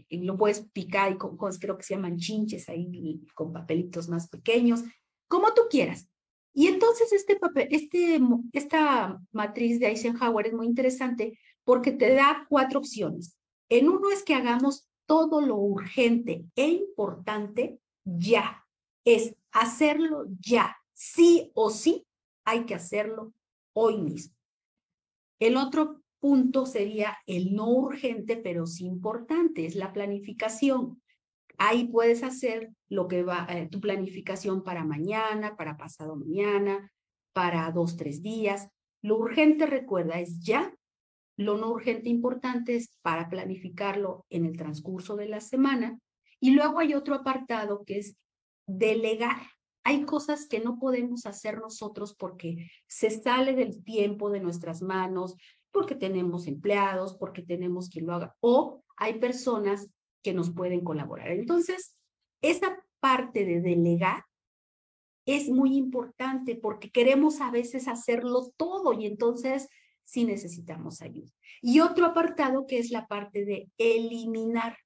y 0.10 0.23
lo 0.23 0.38
puedes 0.38 0.62
picar 0.71 1.13
y 1.13 1.17
con, 1.17 1.38
creo 1.38 1.77
que 1.77 1.83
se 1.83 1.95
llaman 1.95 2.17
chinches 2.17 2.67
ahí 2.69 3.21
con 3.33 3.53
papelitos 3.53 4.10
más 4.10 4.27
pequeños, 4.27 4.83
como 5.27 5.53
tú 5.53 5.62
quieras. 5.69 6.10
Y 6.53 6.67
entonces 6.67 7.13
este 7.13 7.36
papel, 7.36 7.67
este, 7.71 8.19
esta 8.51 9.21
matriz 9.31 9.79
de 9.79 9.88
Eisenhower 9.88 10.47
es 10.47 10.53
muy 10.53 10.65
interesante 10.65 11.39
porque 11.63 11.91
te 11.91 12.13
da 12.13 12.45
cuatro 12.49 12.79
opciones. 12.79 13.38
En 13.69 13.89
uno 13.89 14.10
es 14.10 14.23
que 14.23 14.33
hagamos 14.33 14.89
todo 15.05 15.41
lo 15.41 15.55
urgente 15.57 16.45
e 16.55 16.67
importante 16.67 17.79
ya. 18.03 18.65
Es 19.07 19.33
hacerlo 19.53 20.25
ya. 20.41 20.75
Sí 20.91 21.49
o 21.53 21.69
sí 21.69 22.05
hay 22.43 22.65
que 22.65 22.75
hacerlo 22.75 23.31
hoy 23.71 24.01
mismo. 24.01 24.35
El 25.39 25.55
otro 25.55 26.01
punto 26.19 26.65
sería 26.65 27.17
el 27.25 27.55
no 27.55 27.69
urgente, 27.69 28.35
pero 28.35 28.65
sí 28.65 28.85
importante, 28.85 29.65
es 29.65 29.75
la 29.75 29.93
planificación. 29.93 31.01
Ahí 31.57 31.87
puedes 31.87 32.21
hacer 32.21 32.73
lo 32.89 33.07
que 33.07 33.23
va, 33.23 33.47
eh, 33.49 33.69
tu 33.71 33.79
planificación 33.79 34.61
para 34.61 34.83
mañana, 34.83 35.55
para 35.55 35.77
pasado 35.77 36.17
mañana, 36.17 36.91
para 37.31 37.71
dos, 37.71 37.95
tres 37.95 38.21
días. 38.21 38.67
Lo 39.01 39.19
urgente, 39.19 39.67
recuerda, 39.67 40.19
es 40.19 40.41
ya. 40.41 40.75
Lo 41.37 41.57
no 41.57 41.71
urgente 41.71 42.09
importante 42.09 42.75
es 42.75 42.89
para 43.01 43.29
planificarlo 43.29 44.25
en 44.29 44.45
el 44.45 44.57
transcurso 44.57 45.15
de 45.15 45.29
la 45.29 45.39
semana. 45.39 45.97
Y 46.41 46.51
luego 46.51 46.79
hay 46.79 46.93
otro 46.93 47.15
apartado 47.15 47.85
que 47.85 47.99
es 47.99 48.17
delegar. 48.67 49.41
Hay 49.84 50.03
cosas 50.03 50.47
que 50.47 50.60
no 50.60 50.77
podemos 50.77 51.25
hacer 51.25 51.60
nosotros 51.60 52.13
porque 52.13 52.69
se 52.88 53.10
sale 53.10 53.53
del 53.53 53.84
tiempo 53.84 54.30
de 54.30 54.41
nuestras 54.41 54.82
manos, 54.82 55.36
porque 55.71 55.95
tenemos 55.95 56.47
empleados, 56.47 57.15
porque 57.15 57.41
tenemos 57.41 57.89
quien 57.89 58.06
lo 58.06 58.13
haga, 58.13 58.36
o 58.41 58.84
hay 58.97 59.19
personas 59.19 59.89
que 60.23 60.34
nos 60.34 60.51
pueden 60.53 60.84
colaborar. 60.84 61.32
Entonces, 61.32 61.95
esa 62.41 62.77
parte 62.99 63.45
de 63.45 63.62
delegar 63.62 64.25
es 65.25 65.49
muy 65.49 65.75
importante 65.75 66.56
porque 66.56 66.89
queremos 66.89 67.41
a 67.41 67.51
veces 67.51 67.88
hacerlo 67.88 68.51
todo 68.58 68.93
y 68.93 69.06
entonces 69.06 69.67
sí 70.03 70.23
necesitamos 70.23 71.01
ayuda. 71.01 71.32
Y 71.62 71.82
otro 71.82 72.06
apartado 72.06 72.65
que 72.65 72.80
es 72.80 72.91
la 72.91 73.08
parte 73.08 73.45
de 73.45 73.69
eliminar. 73.77 74.77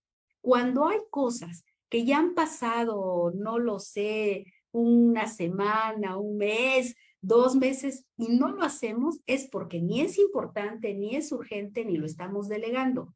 Cuando 0.41 0.87
hay 0.87 0.99
cosas 1.11 1.63
que 1.91 2.05
ya 2.05 2.19
han 2.19 2.33
pasado, 2.33 3.33
no 3.35 3.59
lo 3.59 3.77
sé, 3.77 4.45
una 4.71 5.27
semana, 5.27 6.17
un 6.17 6.37
mes, 6.37 6.95
dos 7.19 7.57
meses 7.57 8.05
y 8.17 8.29
no 8.29 8.47
lo 8.49 8.63
hacemos 8.63 9.19
es 9.27 9.49
porque 9.49 9.81
ni 9.81 9.99
es 9.99 10.17
importante, 10.17 10.93
ni 10.93 11.17
es 11.17 11.33
urgente, 11.33 11.83
ni 11.83 11.97
lo 11.97 12.05
estamos 12.05 12.47
delegando. 12.47 13.13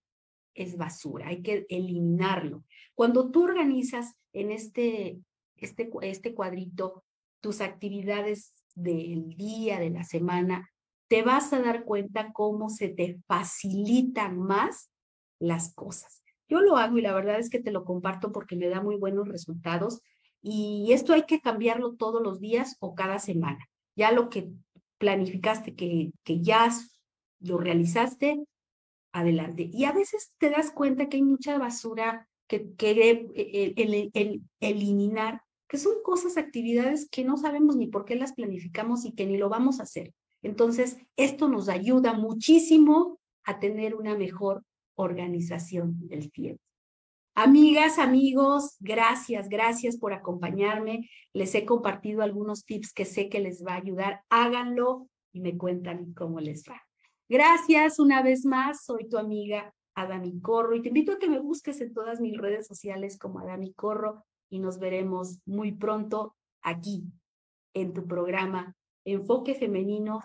Es 0.53 0.75
basura, 0.75 1.29
hay 1.29 1.41
que 1.41 1.65
eliminarlo. 1.69 2.65
Cuando 2.93 3.31
tú 3.31 3.45
organizas 3.45 4.13
en 4.33 4.51
este, 4.51 5.21
este, 5.55 5.89
este 6.01 6.35
cuadrito 6.35 7.05
tus 7.39 7.61
actividades 7.61 8.53
del 8.75 9.29
día, 9.37 9.79
de 9.79 9.89
la 9.89 10.03
semana, 10.03 10.69
te 11.07 11.23
vas 11.23 11.53
a 11.53 11.61
dar 11.61 11.85
cuenta 11.85 12.33
cómo 12.33 12.69
se 12.69 12.89
te 12.89 13.21
facilitan 13.25 14.37
más 14.37 14.91
las 15.39 15.73
cosas. 15.73 16.24
Yo 16.47 16.61
lo 16.61 16.77
hago 16.77 16.97
y 16.97 17.01
la 17.01 17.13
verdad 17.13 17.39
es 17.39 17.49
que 17.49 17.59
te 17.59 17.71
lo 17.71 17.85
comparto 17.85 18.31
porque 18.31 18.55
me 18.55 18.67
da 18.67 18.81
muy 18.81 18.95
buenos 18.95 19.27
resultados 19.27 20.01
y 20.41 20.91
esto 20.91 21.13
hay 21.13 21.23
que 21.23 21.41
cambiarlo 21.41 21.95
todos 21.95 22.21
los 22.21 22.39
días 22.39 22.77
o 22.79 22.93
cada 22.93 23.19
semana 23.19 23.67
ya 23.95 24.11
lo 24.11 24.29
que 24.29 24.51
planificaste, 24.97 25.75
que, 25.75 26.11
que 26.23 26.41
ya 26.41 26.69
lo 27.39 27.57
realizaste, 27.57 28.43
adelante. 29.11 29.69
Y 29.71 29.85
a 29.85 29.91
veces 29.91 30.33
te 30.37 30.49
das 30.49 30.71
cuenta 30.71 31.09
que 31.09 31.17
hay 31.17 31.23
mucha 31.23 31.57
basura 31.57 32.27
que 32.47 32.73
quiere 32.75 33.27
el, 33.35 34.11
el, 34.13 34.41
eliminar, 34.59 35.41
que 35.67 35.77
son 35.77 35.93
cosas, 36.03 36.37
actividades 36.37 37.09
que 37.09 37.23
no 37.23 37.37
sabemos 37.37 37.75
ni 37.75 37.87
por 37.87 38.05
qué 38.05 38.15
las 38.15 38.33
planificamos 38.33 39.05
y 39.05 39.13
que 39.13 39.25
ni 39.25 39.37
lo 39.37 39.49
vamos 39.49 39.79
a 39.79 39.83
hacer. 39.83 40.13
Entonces, 40.43 40.97
esto 41.15 41.49
nos 41.49 41.69
ayuda 41.69 42.13
muchísimo 42.13 43.19
a 43.43 43.59
tener 43.59 43.95
una 43.95 44.15
mejor 44.15 44.63
organización 44.95 46.07
del 46.07 46.31
tiempo. 46.31 46.61
Amigas, 47.37 47.99
amigos, 47.99 48.77
gracias, 48.79 49.49
gracias 49.49 49.97
por 49.97 50.13
acompañarme. 50.13 51.09
Les 51.33 51.53
he 51.53 51.65
compartido 51.65 52.21
algunos 52.21 52.63
tips 52.65 52.93
que 52.93 53.03
sé 53.03 53.27
que 53.27 53.41
les 53.41 53.65
va 53.65 53.73
a 53.73 53.77
ayudar. 53.77 54.21
Háganlo 54.29 55.09
y 55.33 55.41
me 55.41 55.57
cuentan 55.57 56.13
cómo 56.13 56.39
les 56.39 56.63
va. 56.63 56.81
Gracias 57.27 57.99
una 57.99 58.21
vez 58.21 58.45
más. 58.45 58.85
Soy 58.85 59.09
tu 59.09 59.17
amiga 59.17 59.73
Adami 59.95 60.39
Corro 60.39 60.75
y 60.75 60.81
te 60.81 60.89
invito 60.89 61.13
a 61.13 61.19
que 61.19 61.29
me 61.29 61.39
busques 61.39 61.81
en 61.81 61.93
todas 61.93 62.21
mis 62.21 62.37
redes 62.37 62.67
sociales 62.67 63.17
como 63.17 63.39
Adami 63.39 63.73
Corro 63.73 64.23
y 64.49 64.59
nos 64.59 64.79
veremos 64.79 65.39
muy 65.45 65.73
pronto 65.73 66.35
aquí 66.61 67.03
en 67.73 67.93
tu 67.93 68.07
programa 68.07 68.75
Enfoque 69.05 69.55
Femenino 69.55 70.21